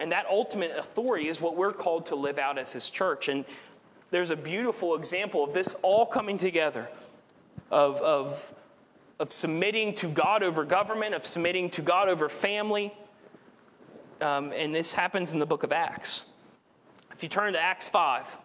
And 0.02 0.10
that 0.10 0.26
ultimate 0.28 0.72
authority 0.76 1.28
is 1.28 1.40
what 1.40 1.56
we're 1.56 1.72
called 1.72 2.06
to 2.06 2.16
live 2.16 2.36
out 2.36 2.58
as 2.58 2.72
His 2.72 2.90
church. 2.90 3.28
And 3.28 3.44
there's 4.10 4.30
a 4.30 4.36
beautiful 4.36 4.96
example 4.96 5.44
of 5.44 5.54
this 5.54 5.76
all 5.82 6.06
coming 6.06 6.36
together 6.36 6.88
of, 7.70 8.00
of, 8.00 8.52
of 9.20 9.30
submitting 9.30 9.94
to 9.94 10.08
God 10.08 10.42
over 10.42 10.64
government, 10.64 11.14
of 11.14 11.24
submitting 11.24 11.70
to 11.70 11.82
God 11.82 12.08
over 12.08 12.28
family. 12.28 12.92
Um, 14.20 14.52
and 14.52 14.74
this 14.74 14.92
happens 14.92 15.34
in 15.34 15.38
the 15.38 15.46
book 15.46 15.62
of 15.62 15.70
Acts. 15.70 16.24
If 17.12 17.22
you 17.22 17.28
turn 17.28 17.52
to 17.52 17.60
Acts 17.60 17.88
5, 17.88 18.38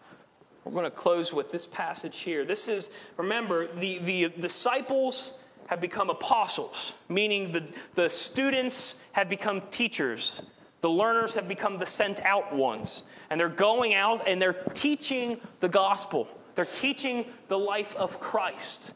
we're 0.64 0.72
going 0.74 0.84
to 0.84 0.92
close 0.92 1.34
with 1.34 1.52
this 1.52 1.66
passage 1.66 2.20
here. 2.20 2.46
This 2.46 2.68
is, 2.68 2.92
remember, 3.18 3.68
the, 3.74 3.98
the 3.98 4.30
disciples 4.40 5.34
have 5.66 5.82
become 5.82 6.12
apostles, 6.12 6.94
meaning 7.10 7.52
the, 7.52 7.64
the 7.96 8.12
students 8.12 8.94
have 9.14 9.28
become 9.28 9.64
teachers. 9.72 10.40
The 10.82 10.90
learners 10.90 11.34
have 11.36 11.48
become 11.48 11.78
the 11.78 11.86
sent 11.86 12.20
out 12.22 12.54
ones. 12.54 13.04
And 13.30 13.40
they're 13.40 13.50
going 13.50 13.94
out 13.94 14.28
and 14.28 14.42
they're 14.42 14.54
teaching 14.74 15.40
the 15.60 15.70
gospel. 15.70 16.28
They're 16.56 16.66
teaching 16.66 17.26
the 17.48 17.60
life 17.60 17.96
of 17.96 18.20
Christ. 18.20 18.94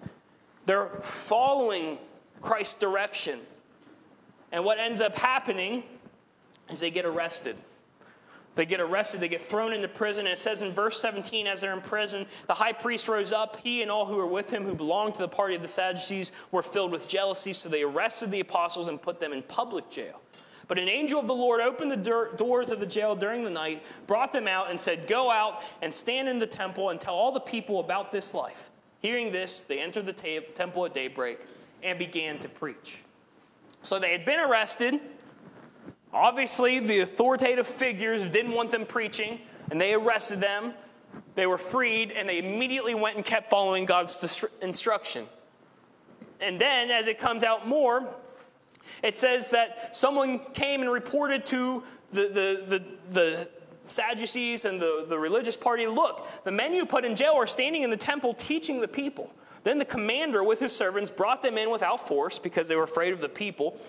They're 0.65 0.89
following 1.01 1.97
Christ's 2.41 2.75
direction. 2.75 3.39
And 4.51 4.63
what 4.63 4.79
ends 4.79 5.01
up 5.01 5.15
happening 5.15 5.83
is 6.69 6.79
they 6.79 6.91
get 6.91 7.05
arrested. 7.05 7.55
They 8.55 8.65
get 8.65 8.81
arrested, 8.81 9.21
they 9.21 9.29
get 9.29 9.41
thrown 9.41 9.71
into 9.71 9.87
prison. 9.87 10.25
And 10.25 10.33
it 10.33 10.37
says 10.37 10.61
in 10.61 10.71
verse 10.71 10.99
17, 10.99 11.47
as 11.47 11.61
they're 11.61 11.73
in 11.73 11.81
prison, 11.81 12.25
the 12.47 12.53
high 12.53 12.73
priest 12.73 13.07
rose 13.07 13.31
up. 13.31 13.57
He 13.63 13.81
and 13.81 13.89
all 13.89 14.05
who 14.05 14.17
were 14.17 14.27
with 14.27 14.51
him, 14.51 14.65
who 14.65 14.75
belonged 14.75 15.15
to 15.15 15.21
the 15.21 15.27
party 15.27 15.55
of 15.55 15.61
the 15.61 15.69
Sadducees, 15.69 16.33
were 16.51 16.61
filled 16.61 16.91
with 16.91 17.07
jealousy. 17.07 17.53
So 17.53 17.69
they 17.69 17.83
arrested 17.83 18.29
the 18.29 18.41
apostles 18.41 18.89
and 18.89 19.01
put 19.01 19.21
them 19.21 19.31
in 19.31 19.41
public 19.43 19.89
jail. 19.89 20.21
But 20.67 20.77
an 20.77 20.87
angel 20.87 21.19
of 21.19 21.27
the 21.27 21.33
Lord 21.33 21.61
opened 21.61 21.91
the 21.91 22.29
doors 22.37 22.71
of 22.71 22.79
the 22.79 22.85
jail 22.85 23.15
during 23.15 23.43
the 23.43 23.49
night, 23.49 23.83
brought 24.07 24.31
them 24.31 24.47
out, 24.47 24.69
and 24.69 24.79
said, 24.79 25.07
Go 25.07 25.29
out 25.29 25.61
and 25.81 25.93
stand 25.93 26.29
in 26.29 26.39
the 26.39 26.47
temple 26.47 26.89
and 26.89 26.99
tell 26.99 27.15
all 27.15 27.31
the 27.31 27.39
people 27.39 27.79
about 27.79 28.11
this 28.11 28.33
life. 28.33 28.69
Hearing 29.01 29.31
this, 29.31 29.63
they 29.63 29.79
entered 29.79 30.05
the 30.05 30.41
temple 30.53 30.85
at 30.85 30.93
daybreak 30.93 31.39
and 31.83 31.97
began 31.97 32.37
to 32.39 32.49
preach. 32.49 32.99
So 33.81 33.97
they 33.97 34.11
had 34.11 34.25
been 34.25 34.39
arrested. 34.39 34.99
Obviously, 36.13 36.79
the 36.79 36.99
authoritative 36.99 37.65
figures 37.65 38.29
didn't 38.29 38.51
want 38.51 38.69
them 38.69 38.85
preaching, 38.85 39.39
and 39.71 39.81
they 39.81 39.93
arrested 39.93 40.39
them. 40.39 40.73
They 41.35 41.47
were 41.47 41.57
freed, 41.57 42.11
and 42.11 42.29
they 42.29 42.37
immediately 42.37 42.93
went 42.93 43.15
and 43.15 43.25
kept 43.25 43.49
following 43.49 43.85
God's 43.85 44.45
instruction. 44.61 45.25
And 46.39 46.59
then, 46.59 46.91
as 46.91 47.07
it 47.07 47.17
comes 47.17 47.43
out 47.43 47.67
more, 47.67 48.07
it 49.03 49.15
says 49.15 49.51
that 49.51 49.95
someone 49.95 50.39
came 50.53 50.81
and 50.81 50.91
reported 50.91 51.45
to 51.47 51.83
the, 52.11 52.21
the, 52.27 52.63
the, 52.67 52.83
the 53.11 53.49
Sadducees 53.87 54.65
and 54.65 54.79
the, 54.79 55.05
the 55.07 55.17
religious 55.17 55.57
party 55.57 55.87
look, 55.87 56.27
the 56.43 56.51
men 56.51 56.73
you 56.73 56.85
put 56.85 57.05
in 57.05 57.15
jail 57.15 57.33
are 57.33 57.47
standing 57.47 57.83
in 57.83 57.89
the 57.89 57.97
temple 57.97 58.33
teaching 58.33 58.79
the 58.79 58.87
people. 58.87 59.33
Then 59.63 59.77
the 59.77 59.85
commander 59.85 60.43
with 60.43 60.59
his 60.59 60.75
servants 60.75 61.11
brought 61.11 61.41
them 61.41 61.57
in 61.57 61.69
without 61.69 62.07
force 62.07 62.39
because 62.39 62.67
they 62.67 62.75
were 62.75 62.83
afraid 62.83 63.13
of 63.13 63.21
the 63.21 63.29
people. 63.29 63.79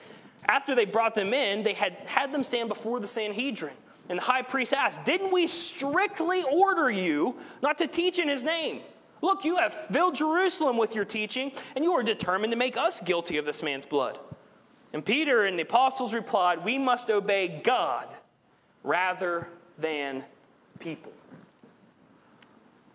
After 0.48 0.74
they 0.74 0.84
brought 0.84 1.14
them 1.14 1.32
in, 1.32 1.62
they 1.62 1.72
had 1.72 1.92
had 2.04 2.32
them 2.32 2.42
stand 2.42 2.68
before 2.68 3.00
the 3.00 3.06
Sanhedrin. 3.06 3.74
And 4.08 4.18
the 4.18 4.22
high 4.22 4.42
priest 4.42 4.74
asked, 4.74 5.04
Didn't 5.04 5.32
we 5.32 5.46
strictly 5.46 6.42
order 6.42 6.90
you 6.90 7.36
not 7.62 7.78
to 7.78 7.86
teach 7.86 8.18
in 8.18 8.28
his 8.28 8.42
name? 8.42 8.80
Look, 9.22 9.44
you 9.44 9.56
have 9.56 9.72
filled 9.72 10.16
Jerusalem 10.16 10.76
with 10.76 10.96
your 10.96 11.04
teaching, 11.04 11.52
and 11.76 11.84
you 11.84 11.92
are 11.92 12.02
determined 12.02 12.50
to 12.50 12.56
make 12.56 12.76
us 12.76 13.00
guilty 13.00 13.36
of 13.38 13.44
this 13.44 13.62
man's 13.62 13.86
blood. 13.86 14.18
And 14.92 15.04
Peter 15.04 15.44
and 15.44 15.58
the 15.58 15.62
apostles 15.62 16.12
replied, 16.12 16.64
We 16.64 16.78
must 16.78 17.10
obey 17.10 17.60
God 17.62 18.08
rather 18.82 19.48
than 19.78 20.24
people. 20.78 21.12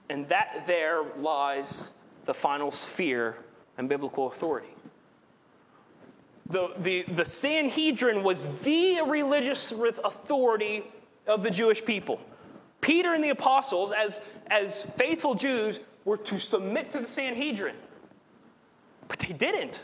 And 0.09 0.27
that 0.27 0.63
there 0.67 1.03
lies 1.19 1.93
the 2.25 2.33
final 2.33 2.71
sphere 2.71 3.37
and 3.77 3.89
biblical 3.89 4.27
authority. 4.27 4.69
The, 6.49 6.71
the, 6.79 7.03
the 7.03 7.25
Sanhedrin 7.25 8.23
was 8.23 8.59
the 8.59 9.01
religious 9.05 9.71
authority 9.71 10.83
of 11.25 11.43
the 11.43 11.51
Jewish 11.51 11.83
people. 11.83 12.21
Peter 12.79 13.13
and 13.13 13.23
the 13.23 13.29
apostles, 13.29 13.91
as, 13.91 14.21
as 14.47 14.83
faithful 14.83 15.35
Jews, 15.35 15.81
were 16.05 16.15
to 16.17 16.39
submit 16.39 16.91
to 16.91 16.99
the 16.99 17.07
Sanhedrin. 17.07 17.75
But 19.09 19.19
they 19.19 19.33
didn't. 19.33 19.83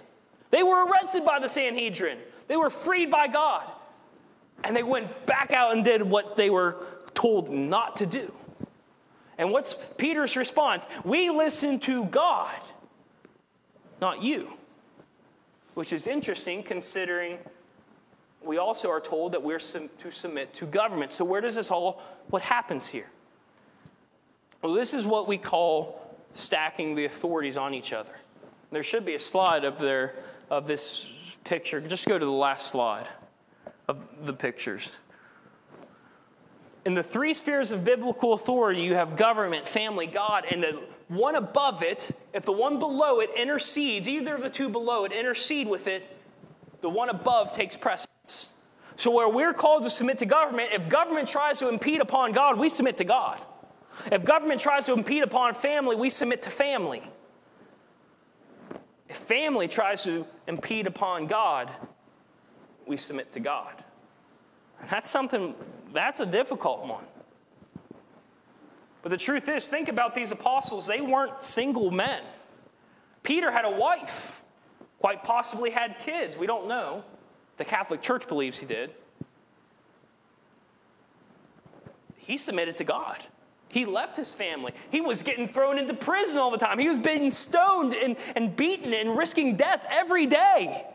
They 0.54 0.62
were 0.62 0.86
arrested 0.86 1.26
by 1.26 1.39
the 1.39 1.48
Sanhedrin, 1.50 2.20
they 2.48 2.58
were 2.58 2.70
freed 2.70 3.10
by 3.10 3.28
God. 3.28 3.63
And 4.63 4.78
they 4.78 4.84
went 4.84 5.26
back 5.26 5.52
out 5.52 5.74
and 5.74 5.84
did 5.84 6.04
what 6.04 6.38
they 6.38 6.52
were 6.52 6.86
told 7.16 7.50
not 7.50 7.96
to 7.98 8.06
do. 8.06 8.32
And 9.39 9.50
what's 9.52 9.76
Peter's 9.98 10.38
response? 10.38 10.86
We 11.04 11.32
listen 11.32 11.80
to 11.82 12.06
God, 12.06 12.62
not 14.00 14.22
you. 14.22 14.54
Which 15.74 15.92
is 15.92 16.06
interesting 16.06 16.62
considering 16.62 17.39
we 18.44 18.60
also 18.60 18.92
are 18.92 19.02
told 19.02 19.32
that 19.32 19.42
we're 19.42 19.58
to 19.58 20.12
submit 20.12 20.54
to 20.54 20.68
government. 20.68 21.12
So, 21.12 21.26
where 21.26 21.42
does 21.42 21.56
this 21.56 21.72
all, 21.72 22.04
what 22.30 22.44
happens 22.44 22.88
here? 22.88 23.10
Well, 24.62 24.74
this 24.74 24.94
is 24.94 25.04
what 25.04 25.28
we 25.28 25.39
call 25.39 26.16
stacking 26.36 26.94
the 26.94 27.06
authorities 27.06 27.58
on 27.58 27.74
each 27.74 27.92
other. 27.92 28.13
There 28.72 28.84
should 28.84 29.04
be 29.04 29.16
a 29.16 29.20
slide 29.20 29.66
up 29.66 29.80
there 29.80 30.16
of 30.54 30.68
this 30.68 31.10
picture. 31.44 31.82
Just 31.82 32.08
go 32.08 32.18
to 32.18 32.26
the 32.26 32.32
last 32.32 32.68
slide 32.68 33.08
of 33.88 33.98
the 34.24 34.34
pictures. 34.34 34.92
In 36.86 36.94
the 36.94 37.04
three 37.04 37.34
spheres 37.34 37.72
of 37.72 37.84
biblical 37.84 38.34
authority, 38.34 38.82
you 38.82 38.94
have 38.94 39.16
government, 39.16 39.68
family, 39.68 40.06
God, 40.06 40.46
and 40.50 40.62
the 40.62 40.80
one 41.08 41.36
above 41.36 41.82
it, 41.82 42.12
if 42.34 42.44
the 42.44 42.52
one 42.52 42.78
below 42.78 43.20
it 43.20 43.32
intercedes, 43.36 44.08
either 44.08 44.36
of 44.36 44.42
the 44.42 44.50
two 44.50 44.70
below 44.70 45.06
it 45.06 45.12
intercede 45.12 45.68
with 45.68 45.88
it, 45.88 46.16
the 46.82 46.89
one 46.89 47.10
above 47.10 47.52
takes 47.52 47.76
precedence. 47.76 48.50
So, 48.96 49.12
where 49.12 49.30
we're 49.30 49.54
called 49.54 49.84
to 49.84 49.89
submit 49.89 50.20
to 50.20 50.26
government, 50.26 50.70
if 50.72 50.88
government 50.88 51.28
tries 51.28 51.60
to 51.60 51.70
impede 51.70 52.02
upon 52.02 52.32
God, 52.32 52.60
we 52.60 52.70
submit 52.70 52.98
to 52.98 53.06
God. 53.06 53.42
If 54.12 54.24
government 54.24 54.60
tries 54.60 54.86
to 54.86 54.94
impede 54.94 55.24
upon 55.24 55.56
family, 55.56 55.96
we 55.96 56.10
submit 56.10 56.44
to 56.44 56.50
family. 56.50 57.04
If 59.13 59.19
family 59.19 59.67
tries 59.67 60.04
to 60.06 60.26
impede 60.47 60.88
upon 60.88 61.28
God, 61.28 61.69
we 62.88 62.97
submit 62.97 63.32
to 63.34 63.39
God. 63.39 63.76
And 64.82 64.89
that's 64.89 65.08
something, 65.08 65.54
that's 65.93 66.19
a 66.19 66.26
difficult 66.26 66.88
one. 66.88 67.06
But 69.04 69.10
the 69.10 69.17
truth 69.17 69.47
is, 69.49 69.69
think 69.69 69.88
about 69.88 70.15
these 70.15 70.32
apostles. 70.32 70.88
They 70.88 70.99
weren't 70.99 71.43
single 71.43 71.91
men. 71.91 72.23
Peter 73.21 73.52
had 73.52 73.65
a 73.65 73.69
wife, 73.69 74.41
quite 74.97 75.23
possibly 75.23 75.69
had 75.69 75.99
kids. 75.99 76.36
We 76.36 76.47
don't 76.47 76.67
know. 76.67 77.04
The 77.58 77.65
Catholic 77.65 78.02
Church 78.02 78.28
believes 78.28 78.58
he 78.58 78.65
did. 78.65 78.95
He 82.17 82.36
submitted 82.36 82.78
to 82.78 82.84
God. 82.84 83.23
He 83.73 83.86
left 83.86 84.15
his 84.15 84.31
family. 84.31 84.71
He 84.91 85.01
was 85.01 85.23
getting 85.23 85.47
thrown 85.47 85.79
into 85.79 85.95
prison 85.95 86.38
all 86.38 86.51
the 86.51 86.59
time. 86.59 86.77
He 86.77 86.88
was 86.88 86.99
being 86.99 87.31
stoned 87.31 87.95
and, 87.95 88.15
and 88.36 88.55
beaten 88.55 88.93
and 88.93 89.17
risking 89.17 89.55
death 89.55 89.83
every 89.89 90.27
day 90.27 90.86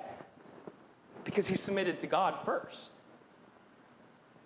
because 1.25 1.49
he 1.49 1.57
submitted 1.57 2.01
to 2.03 2.07
God 2.07 2.37
first. 2.45 2.93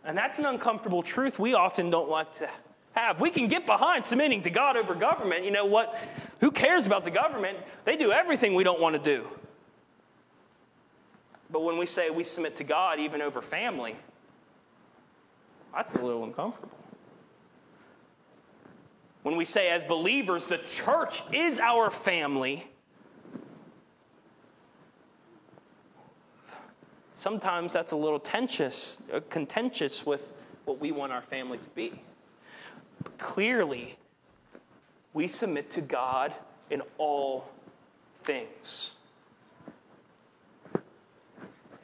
And 0.03 0.17
that's 0.17 0.39
an 0.39 0.47
uncomfortable 0.47 1.03
truth 1.03 1.39
we 1.39 1.53
often 1.53 1.91
don't 1.91 2.09
want 2.09 2.33
to 2.37 2.49
have. 2.93 3.21
We 3.21 3.29
can 3.29 3.49
get 3.49 3.67
behind 3.67 4.03
submitting 4.03 4.41
to 4.43 4.51
God 4.51 4.79
over 4.79 4.95
government. 4.95 5.45
You 5.45 5.51
know 5.51 5.67
what? 5.67 5.95
Who 6.41 6.51
cares 6.51 6.87
about 6.87 7.05
the 7.05 7.11
government? 7.11 7.59
They 7.85 7.99
do 7.99 8.13
everything 8.13 8.55
we 8.55 8.65
don't 8.65 8.81
want 8.81 8.95
to 8.95 8.99
do. 8.99 9.29
But 11.51 11.65
when 11.65 11.77
we 11.77 11.85
say 11.85 12.09
we 12.09 12.25
submit 12.25 12.57
to 12.57 12.65
God 12.65 12.99
even 12.99 13.21
over 13.21 13.43
family, 13.43 13.95
that's 15.75 15.93
a 15.93 16.03
little 16.03 16.25
uncomfortable. 16.25 16.82
When 19.23 19.37
we 19.37 19.45
say, 19.45 19.71
as 19.71 19.85
believers, 19.85 20.49
the 20.49 20.59
church 20.59 21.23
is 21.33 21.61
our 21.61 21.91
family, 21.91 22.67
sometimes 27.15 27.73
that's 27.73 27.93
a 27.93 27.97
little 27.97 28.19
tensious, 28.19 28.99
uh, 29.13 29.21
contentious 29.31 30.05
with 30.05 30.49
what 30.65 30.81
we 30.81 30.91
want 30.91 31.13
our 31.13 31.23
family 31.23 31.59
to 31.59 31.71
be. 31.71 31.93
But 33.03 33.17
clearly, 33.19 33.97
we 35.15 35.29
submit 35.29 35.71
to 35.73 35.81
God 35.81 36.33
in 36.71 36.83
all 36.99 37.49
things. 38.25 38.93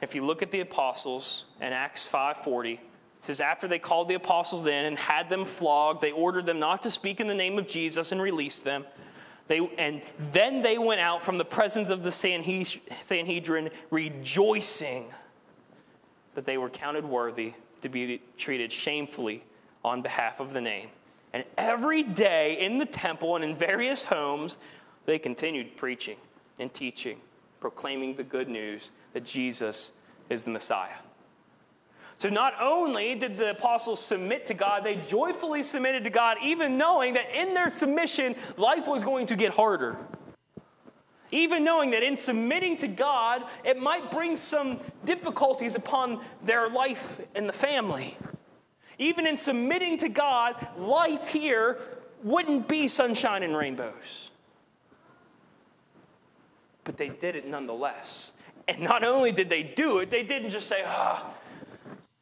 If 0.01 0.15
you 0.15 0.25
look 0.25 0.41
at 0.41 0.51
the 0.51 0.61
apostles 0.61 1.45
in 1.61 1.73
Acts 1.73 2.05
5:40, 2.05 2.79
it 3.19 3.25
says, 3.25 3.41
After 3.41 3.67
they 3.67 3.79
called 3.79 4.07
the 4.07 4.15
apostles 4.15 4.65
in 4.65 4.85
and 4.85 4.97
had 4.97 5.29
them 5.29 5.45
flogged, 5.45 6.01
they 6.01 6.11
ordered 6.11 6.45
them 6.45 6.59
not 6.59 6.81
to 6.83 6.91
speak 6.91 7.19
in 7.19 7.27
the 7.27 7.35
name 7.35 7.59
of 7.59 7.67
Jesus 7.67 8.11
and 8.11 8.21
released 8.21 8.63
them. 8.63 8.85
They, 9.47 9.59
and 9.77 10.01
then 10.31 10.61
they 10.61 10.77
went 10.77 11.01
out 11.01 11.21
from 11.23 11.37
the 11.37 11.45
presence 11.45 11.89
of 11.89 12.03
the 12.03 12.11
Sanhedrin, 12.11 13.69
rejoicing 13.89 15.07
that 16.35 16.45
they 16.45 16.57
were 16.57 16.69
counted 16.69 17.03
worthy 17.03 17.53
to 17.81 17.89
be 17.89 18.21
treated 18.37 18.71
shamefully 18.71 19.43
on 19.83 20.01
behalf 20.01 20.39
of 20.39 20.53
the 20.53 20.61
name. 20.61 20.89
And 21.33 21.43
every 21.57 22.03
day 22.03 22.59
in 22.59 22.77
the 22.77 22.85
temple 22.85 23.35
and 23.35 23.43
in 23.43 23.55
various 23.55 24.03
homes, 24.03 24.57
they 25.05 25.19
continued 25.19 25.75
preaching 25.75 26.17
and 26.59 26.73
teaching, 26.73 27.17
proclaiming 27.59 28.15
the 28.15 28.23
good 28.23 28.47
news 28.49 28.91
that 29.13 29.25
Jesus 29.25 29.93
is 30.29 30.43
the 30.43 30.51
Messiah. 30.51 30.89
So 32.19 32.27
not 32.27 32.55
only 32.59 33.15
did 33.15 33.37
the 33.37 33.51
apostles 33.51 34.03
submit 34.03 34.47
to 34.47 34.53
God, 34.53 34.83
they 34.83 34.97
joyfully 34.97 35.63
submitted 35.63 36.03
to 36.03 36.09
God, 36.09 36.35
even 36.43 36.77
knowing 36.77 37.13
that 37.13 37.33
in 37.33 37.53
their 37.53 37.69
submission, 37.69 38.35
life 38.57 38.87
was 38.87 39.05
going 39.05 39.27
to 39.27 39.37
get 39.37 39.53
harder. 39.53 39.95
Even 41.31 41.63
knowing 41.63 41.91
that 41.91 42.03
in 42.03 42.17
submitting 42.17 42.75
to 42.79 42.89
God, 42.89 43.45
it 43.63 43.79
might 43.79 44.11
bring 44.11 44.35
some 44.35 44.81
difficulties 45.05 45.75
upon 45.75 46.19
their 46.43 46.67
life 46.67 47.21
and 47.35 47.47
the 47.47 47.53
family. 47.53 48.17
Even 48.97 49.25
in 49.25 49.37
submitting 49.37 49.97
to 49.99 50.09
God, 50.09 50.55
life 50.77 51.29
here 51.29 51.79
wouldn't 52.21 52.67
be 52.67 52.89
sunshine 52.89 53.43
and 53.43 53.55
rainbows. 53.55 54.29
But 56.83 56.97
they 56.97 57.07
did 57.07 57.37
it 57.37 57.47
nonetheless. 57.47 58.33
And 58.67 58.81
not 58.81 59.05
only 59.05 59.31
did 59.31 59.49
they 59.49 59.63
do 59.63 59.99
it, 59.99 60.11
they 60.11 60.23
didn't 60.23 60.49
just 60.49 60.67
say, 60.67 60.83
ah, 60.85 61.25
oh, 61.25 61.38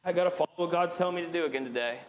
I 0.08 0.14
got 0.14 0.24
to 0.24 0.32
follow 0.32 0.50
what 0.56 0.72
God's 0.72 0.98
telling 0.98 1.18
me 1.18 1.22
to 1.24 1.32
do 1.32 1.44
again 1.44 1.66
today. 1.66 2.00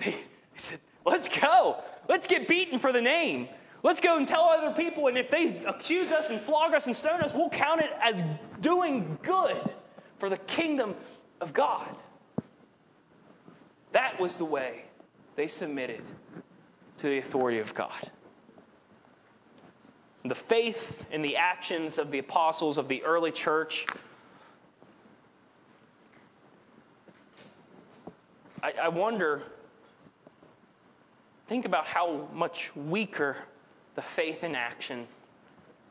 They, 0.00 0.16
said, 0.56 0.80
let's 1.06 1.28
go. 1.28 1.80
Let's 2.08 2.26
get 2.26 2.48
beaten 2.48 2.80
for 2.80 2.92
the 2.92 3.00
name. 3.00 3.48
Let's 3.84 4.00
go 4.00 4.16
and 4.16 4.26
tell 4.26 4.42
other 4.42 4.74
people. 4.74 5.06
And 5.06 5.16
if 5.16 5.30
they 5.30 5.62
accuse 5.66 6.10
us 6.10 6.30
and 6.30 6.40
flog 6.40 6.74
us 6.74 6.86
and 6.86 6.96
stone 6.96 7.20
us, 7.20 7.32
we'll 7.32 7.48
count 7.48 7.80
it 7.80 7.92
as 8.02 8.24
doing 8.60 9.18
good 9.22 9.62
for 10.18 10.28
the 10.28 10.36
kingdom 10.36 10.96
of 11.40 11.52
God. 11.52 12.02
That 13.92 14.18
was 14.18 14.36
the 14.36 14.44
way 14.44 14.86
they 15.36 15.46
submitted 15.46 16.02
to 16.96 17.06
the 17.06 17.18
authority 17.18 17.60
of 17.60 17.72
God. 17.72 18.10
The 20.24 20.34
faith 20.34 21.06
and 21.12 21.24
the 21.24 21.36
actions 21.36 21.98
of 21.98 22.10
the 22.10 22.18
apostles 22.18 22.78
of 22.78 22.88
the 22.88 23.04
early 23.04 23.30
church 23.30 23.86
I, 28.64 28.72
I 28.84 28.88
wonder, 28.88 29.42
think 31.46 31.66
about 31.66 31.84
how 31.84 32.28
much 32.32 32.74
weaker 32.74 33.36
the 33.94 34.00
faith 34.00 34.42
and 34.42 34.56
action 34.56 35.06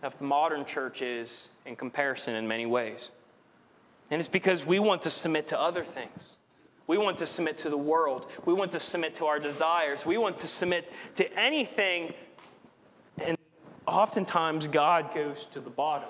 of 0.01 0.17
the 0.17 0.23
modern 0.23 0.65
church 0.65 1.03
is 1.03 1.49
in 1.67 1.75
comparison 1.75 2.33
in 2.33 2.47
many 2.47 2.65
ways. 2.65 3.11
And 4.09 4.19
it's 4.19 4.27
because 4.27 4.65
we 4.65 4.79
want 4.79 5.03
to 5.03 5.11
submit 5.11 5.47
to 5.49 5.59
other 5.59 5.83
things. 5.83 6.37
We 6.87 6.97
want 6.97 7.19
to 7.19 7.27
submit 7.27 7.59
to 7.59 7.69
the 7.69 7.77
world. 7.77 8.31
We 8.43 8.55
want 8.55 8.71
to 8.71 8.79
submit 8.79 9.13
to 9.15 9.27
our 9.27 9.39
desires. 9.39 10.03
We 10.03 10.17
want 10.17 10.39
to 10.39 10.47
submit 10.47 10.91
to 11.13 11.39
anything. 11.39 12.15
And 13.19 13.37
oftentimes, 13.85 14.67
God 14.67 15.13
goes 15.13 15.45
to 15.51 15.59
the 15.59 15.69
bottom. 15.69 16.09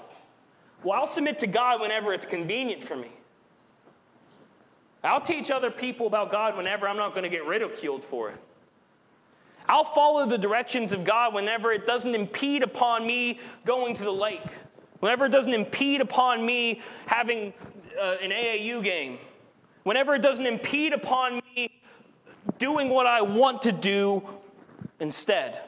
Well, 0.81 0.97
I'll 0.97 1.07
submit 1.07 1.39
to 1.39 1.47
God 1.47 1.81
whenever 1.81 2.13
it's 2.13 2.25
convenient 2.25 2.81
for 2.81 2.95
me. 2.95 3.11
I'll 5.03 5.21
teach 5.21 5.51
other 5.51 5.69
people 5.69 6.07
about 6.07 6.31
God 6.31 6.55
whenever 6.55 6.87
I'm 6.87 6.97
not 6.97 7.11
going 7.11 7.23
to 7.23 7.29
get 7.29 7.45
ridiculed 7.45 8.05
for 8.05 8.29
it. 8.29 8.37
I'll 9.67 9.83
follow 9.83 10.25
the 10.25 10.37
directions 10.37 10.91
of 10.91 11.03
God 11.03 11.33
whenever 11.33 11.71
it 11.71 11.85
doesn't 11.85 12.13
impede 12.15 12.63
upon 12.63 13.05
me 13.05 13.39
going 13.65 13.93
to 13.95 14.03
the 14.03 14.11
lake, 14.11 14.41
whenever 14.99 15.25
it 15.25 15.31
doesn't 15.31 15.53
impede 15.53 16.01
upon 16.01 16.45
me 16.45 16.81
having 17.05 17.53
uh, 17.99 18.17
an 18.21 18.31
AAU 18.31 18.83
game, 18.83 19.19
whenever 19.83 20.15
it 20.15 20.21
doesn't 20.21 20.45
impede 20.45 20.93
upon 20.93 21.41
me 21.55 21.69
doing 22.57 22.89
what 22.89 23.07
I 23.07 23.21
want 23.21 23.61
to 23.63 23.71
do 23.71 24.23
instead. 24.99 25.59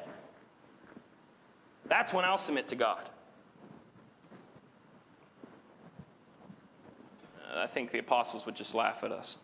That's 1.87 2.13
when 2.13 2.25
I'll 2.25 2.37
submit 2.37 2.67
to 2.69 2.75
God. 2.75 3.01
I 7.57 7.67
think 7.67 7.91
the 7.91 7.99
apostles 7.99 8.45
would 8.45 8.55
just 8.55 8.75
laugh 8.75 9.03
at 9.03 9.11
us 9.11 9.37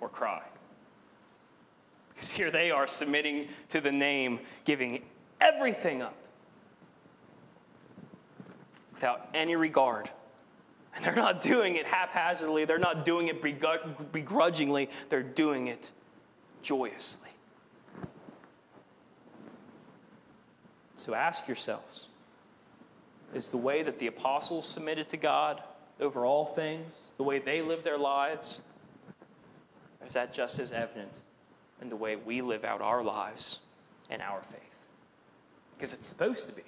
or 0.00 0.08
cry. 0.08 0.42
Because 2.14 2.30
here 2.30 2.50
they 2.50 2.70
are 2.70 2.86
submitting 2.86 3.48
to 3.70 3.80
the 3.80 3.92
name, 3.92 4.40
giving 4.64 5.02
everything 5.40 6.02
up 6.02 6.16
without 8.92 9.28
any 9.34 9.56
regard. 9.56 10.10
And 10.94 11.04
they're 11.04 11.14
not 11.14 11.42
doing 11.42 11.74
it 11.74 11.86
haphazardly, 11.86 12.64
they're 12.64 12.78
not 12.78 13.04
doing 13.04 13.28
it 13.28 13.42
begrudgingly, 14.12 14.88
they're 15.08 15.22
doing 15.22 15.66
it 15.66 15.90
joyously. 16.62 17.30
So 20.96 21.14
ask 21.14 21.46
yourselves 21.46 22.06
is 23.34 23.48
the 23.48 23.56
way 23.56 23.82
that 23.82 23.98
the 23.98 24.06
apostles 24.06 24.66
submitted 24.66 25.08
to 25.08 25.16
God 25.16 25.60
over 26.00 26.24
all 26.24 26.44
things, 26.44 26.86
the 27.16 27.22
way 27.22 27.38
they 27.38 27.62
live 27.62 27.84
their 27.84 27.98
lives? 27.98 28.60
Or 30.00 30.06
is 30.06 30.14
that 30.14 30.32
just 30.32 30.58
as 30.58 30.72
evident 30.72 31.20
in 31.80 31.88
the 31.88 31.96
way 31.96 32.16
we 32.16 32.42
live 32.42 32.64
out 32.64 32.80
our 32.80 33.02
lives 33.02 33.60
and 34.10 34.20
our 34.20 34.42
faith? 34.42 34.60
Because 35.76 35.92
it's 35.92 36.06
supposed 36.06 36.48
to 36.48 36.54
be. 36.54 36.62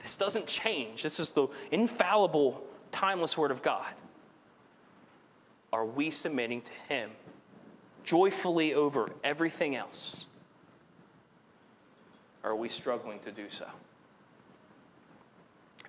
This 0.00 0.16
doesn't 0.16 0.46
change. 0.46 1.02
This 1.02 1.20
is 1.20 1.32
the 1.32 1.46
infallible, 1.70 2.62
timeless 2.90 3.38
Word 3.38 3.50
of 3.50 3.62
God. 3.62 3.92
Are 5.72 5.86
we 5.86 6.10
submitting 6.10 6.60
to 6.62 6.72
Him 6.88 7.10
joyfully 8.04 8.74
over 8.74 9.10
everything 9.22 9.76
else? 9.76 10.26
Or 12.42 12.50
are 12.50 12.56
we 12.56 12.68
struggling 12.68 13.20
to 13.20 13.30
do 13.30 13.46
so? 13.48 13.66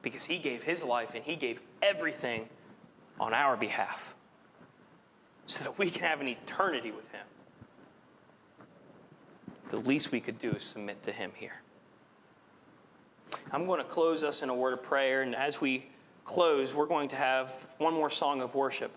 Because 0.04 0.26
he 0.26 0.38
gave 0.38 0.62
his 0.62 0.84
life 0.84 1.16
and 1.16 1.24
he 1.24 1.36
gave 1.36 1.60
everything 1.82 2.48
on 3.20 3.34
our 3.34 3.58
behalf 3.58 4.13
so 5.48 5.63
that 5.63 5.80
we 5.80 5.89
can 5.89 6.04
have 6.04 6.22
an 6.22 6.28
eternity 6.28 6.92
with 6.92 7.10
him. 7.12 7.26
The 9.70 9.78
least 9.78 10.12
we 10.12 10.20
could 10.20 10.38
do 10.38 10.52
is 10.52 10.63
submit 10.63 11.02
to 11.04 11.12
him 11.12 11.32
here. 11.36 11.62
I'm 13.52 13.66
going 13.66 13.80
to 13.80 13.88
close 13.88 14.24
us 14.24 14.44
in 14.44 14.50
a 14.50 14.54
word 14.54 14.74
of 14.74 14.84
prayer, 14.84 15.24
and 15.24 15.36
as 15.36 15.60
we 15.60 15.88
close, 16.26 16.76
we're 16.76 16.86
going 16.86 17.08
to 17.10 17.16
have 17.16 17.52
one 17.80 17.94
more 17.94 18.10
song 18.10 18.42
of 18.42 18.54
worship. 18.54 18.92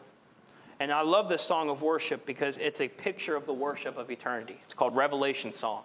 And 0.79 0.92
I 0.92 1.01
love 1.01 1.29
this 1.29 1.40
song 1.40 1.71
of 1.71 1.81
worship 1.81 2.27
because 2.27 2.59
it's 2.59 2.83
a 2.83 2.88
picture 2.88 3.35
of 3.35 3.47
the 3.47 3.55
worship 3.55 3.97
of 3.97 4.11
eternity. 4.11 4.61
It's 4.64 4.75
called 4.75 4.95
Revelation 4.95 5.51
Song. 5.53 5.83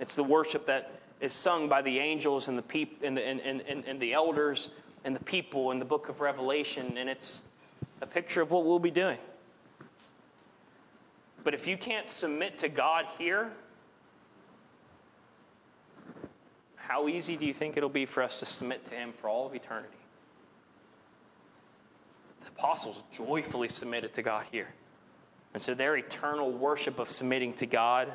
It's 0.00 0.16
the 0.16 0.24
worship 0.24 0.66
that 0.66 0.95
is 1.20 1.32
sung 1.32 1.68
by 1.68 1.82
the 1.82 1.98
angels 1.98 2.48
and 2.48 2.56
the, 2.58 2.62
peop- 2.62 3.02
and 3.02 3.16
the, 3.16 3.26
and, 3.26 3.40
and, 3.40 3.84
and 3.86 4.00
the 4.00 4.12
elders 4.12 4.70
and 5.04 5.14
the 5.14 5.24
people 5.24 5.70
in 5.70 5.78
the 5.78 5.84
book 5.84 6.08
of 6.08 6.20
Revelation. 6.20 6.96
And 6.98 7.08
it's 7.08 7.44
a 8.02 8.06
picture 8.06 8.42
of 8.42 8.50
what 8.50 8.64
we'll 8.64 8.78
be 8.78 8.90
doing. 8.90 9.18
But 11.42 11.54
if 11.54 11.66
you 11.66 11.76
can't 11.76 12.08
submit 12.08 12.58
to 12.58 12.68
God 12.68 13.06
here, 13.18 13.52
how 16.74 17.08
easy 17.08 17.36
do 17.36 17.46
you 17.46 17.52
think 17.52 17.76
it'll 17.76 17.88
be 17.88 18.06
for 18.06 18.22
us 18.22 18.40
to 18.40 18.46
submit 18.46 18.84
to 18.86 18.94
Him 18.94 19.12
for 19.12 19.28
all 19.28 19.46
of 19.46 19.54
eternity? 19.54 19.96
The 22.42 22.48
apostles 22.48 23.02
joyfully 23.12 23.68
submitted 23.68 24.12
to 24.14 24.22
God 24.22 24.46
here. 24.50 24.68
And 25.54 25.62
so 25.62 25.72
their 25.74 25.96
eternal 25.96 26.52
worship 26.52 26.98
of 26.98 27.10
submitting 27.10 27.54
to 27.54 27.66
God 27.66 28.12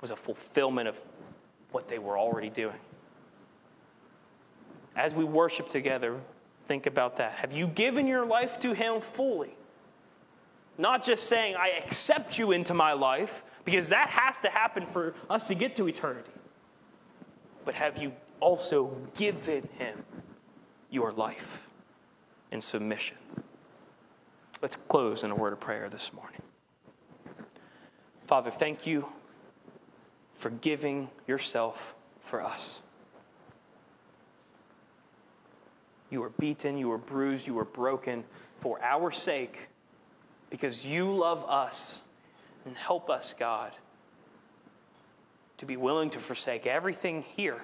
was 0.00 0.10
a 0.10 0.16
fulfillment 0.16 0.88
of 0.88 1.00
what 1.72 1.88
they 1.88 1.98
were 1.98 2.18
already 2.18 2.50
doing. 2.50 2.76
As 4.94 5.14
we 5.14 5.24
worship 5.24 5.68
together, 5.68 6.18
think 6.66 6.86
about 6.86 7.16
that. 7.18 7.32
Have 7.32 7.52
you 7.52 7.66
given 7.66 8.06
your 8.06 8.24
life 8.24 8.58
to 8.60 8.72
Him 8.72 9.00
fully? 9.00 9.54
Not 10.78 11.04
just 11.04 11.28
saying, 11.28 11.56
I 11.56 11.68
accept 11.84 12.38
you 12.38 12.52
into 12.52 12.74
my 12.74 12.92
life, 12.92 13.42
because 13.64 13.88
that 13.88 14.08
has 14.08 14.36
to 14.38 14.48
happen 14.48 14.86
for 14.86 15.14
us 15.28 15.48
to 15.48 15.54
get 15.54 15.76
to 15.76 15.88
eternity. 15.88 16.30
But 17.64 17.74
have 17.74 17.98
you 17.98 18.12
also 18.40 18.96
given 19.16 19.68
Him 19.78 20.04
your 20.90 21.12
life 21.12 21.66
in 22.52 22.60
submission? 22.60 23.16
Let's 24.62 24.76
close 24.76 25.24
in 25.24 25.30
a 25.30 25.34
word 25.34 25.52
of 25.52 25.60
prayer 25.60 25.88
this 25.88 26.12
morning. 26.12 26.40
Father, 28.26 28.50
thank 28.50 28.86
you 28.86 29.06
for 30.36 30.50
giving 30.50 31.08
yourself 31.26 31.96
for 32.20 32.42
us. 32.42 32.82
You 36.10 36.20
were 36.20 36.30
beaten, 36.30 36.78
you 36.78 36.88
were 36.88 36.98
bruised, 36.98 37.46
you 37.46 37.54
were 37.54 37.64
broken 37.64 38.22
for 38.60 38.80
our 38.82 39.10
sake 39.10 39.68
because 40.50 40.86
you 40.86 41.10
love 41.10 41.44
us. 41.48 42.02
And 42.64 42.76
help 42.76 43.10
us, 43.10 43.32
God, 43.32 43.70
to 45.58 45.66
be 45.66 45.76
willing 45.76 46.10
to 46.10 46.18
forsake 46.18 46.66
everything 46.66 47.22
here 47.22 47.62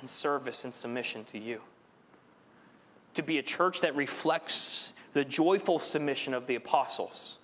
in 0.00 0.06
service 0.06 0.64
and 0.64 0.72
submission 0.72 1.24
to 1.24 1.38
you. 1.38 1.60
To 3.14 3.24
be 3.24 3.38
a 3.38 3.42
church 3.42 3.80
that 3.80 3.96
reflects 3.96 4.94
the 5.14 5.24
joyful 5.24 5.80
submission 5.80 6.32
of 6.32 6.46
the 6.46 6.54
apostles. 6.54 7.38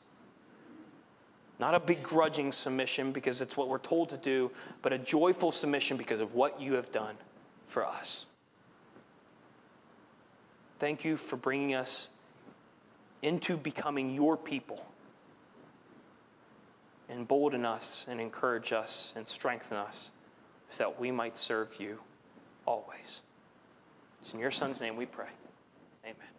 Not 1.58 1.74
a 1.74 1.80
begrudging 1.80 2.52
submission 2.52 3.12
because 3.12 3.40
it's 3.40 3.56
what 3.56 3.68
we're 3.68 3.78
told 3.78 4.10
to 4.10 4.18
do, 4.18 4.50
but 4.82 4.92
a 4.92 4.98
joyful 4.98 5.50
submission 5.50 5.96
because 5.96 6.20
of 6.20 6.34
what 6.34 6.60
you 6.60 6.74
have 6.74 6.92
done 6.92 7.14
for 7.68 7.86
us. 7.86 8.26
Thank 10.78 11.04
you 11.04 11.16
for 11.16 11.36
bringing 11.36 11.74
us 11.74 12.10
into 13.22 13.56
becoming 13.56 14.14
your 14.14 14.36
people. 14.36 14.84
Embolden 17.08 17.64
us 17.64 18.06
and 18.10 18.20
encourage 18.20 18.72
us 18.72 19.14
and 19.16 19.26
strengthen 19.26 19.78
us 19.78 20.10
so 20.70 20.84
that 20.84 21.00
we 21.00 21.10
might 21.10 21.36
serve 21.36 21.80
you 21.80 21.98
always. 22.66 23.22
It's 24.20 24.34
in 24.34 24.40
your 24.40 24.50
Son's 24.50 24.80
name 24.80 24.96
we 24.96 25.06
pray. 25.06 25.28
Amen. 26.04 26.35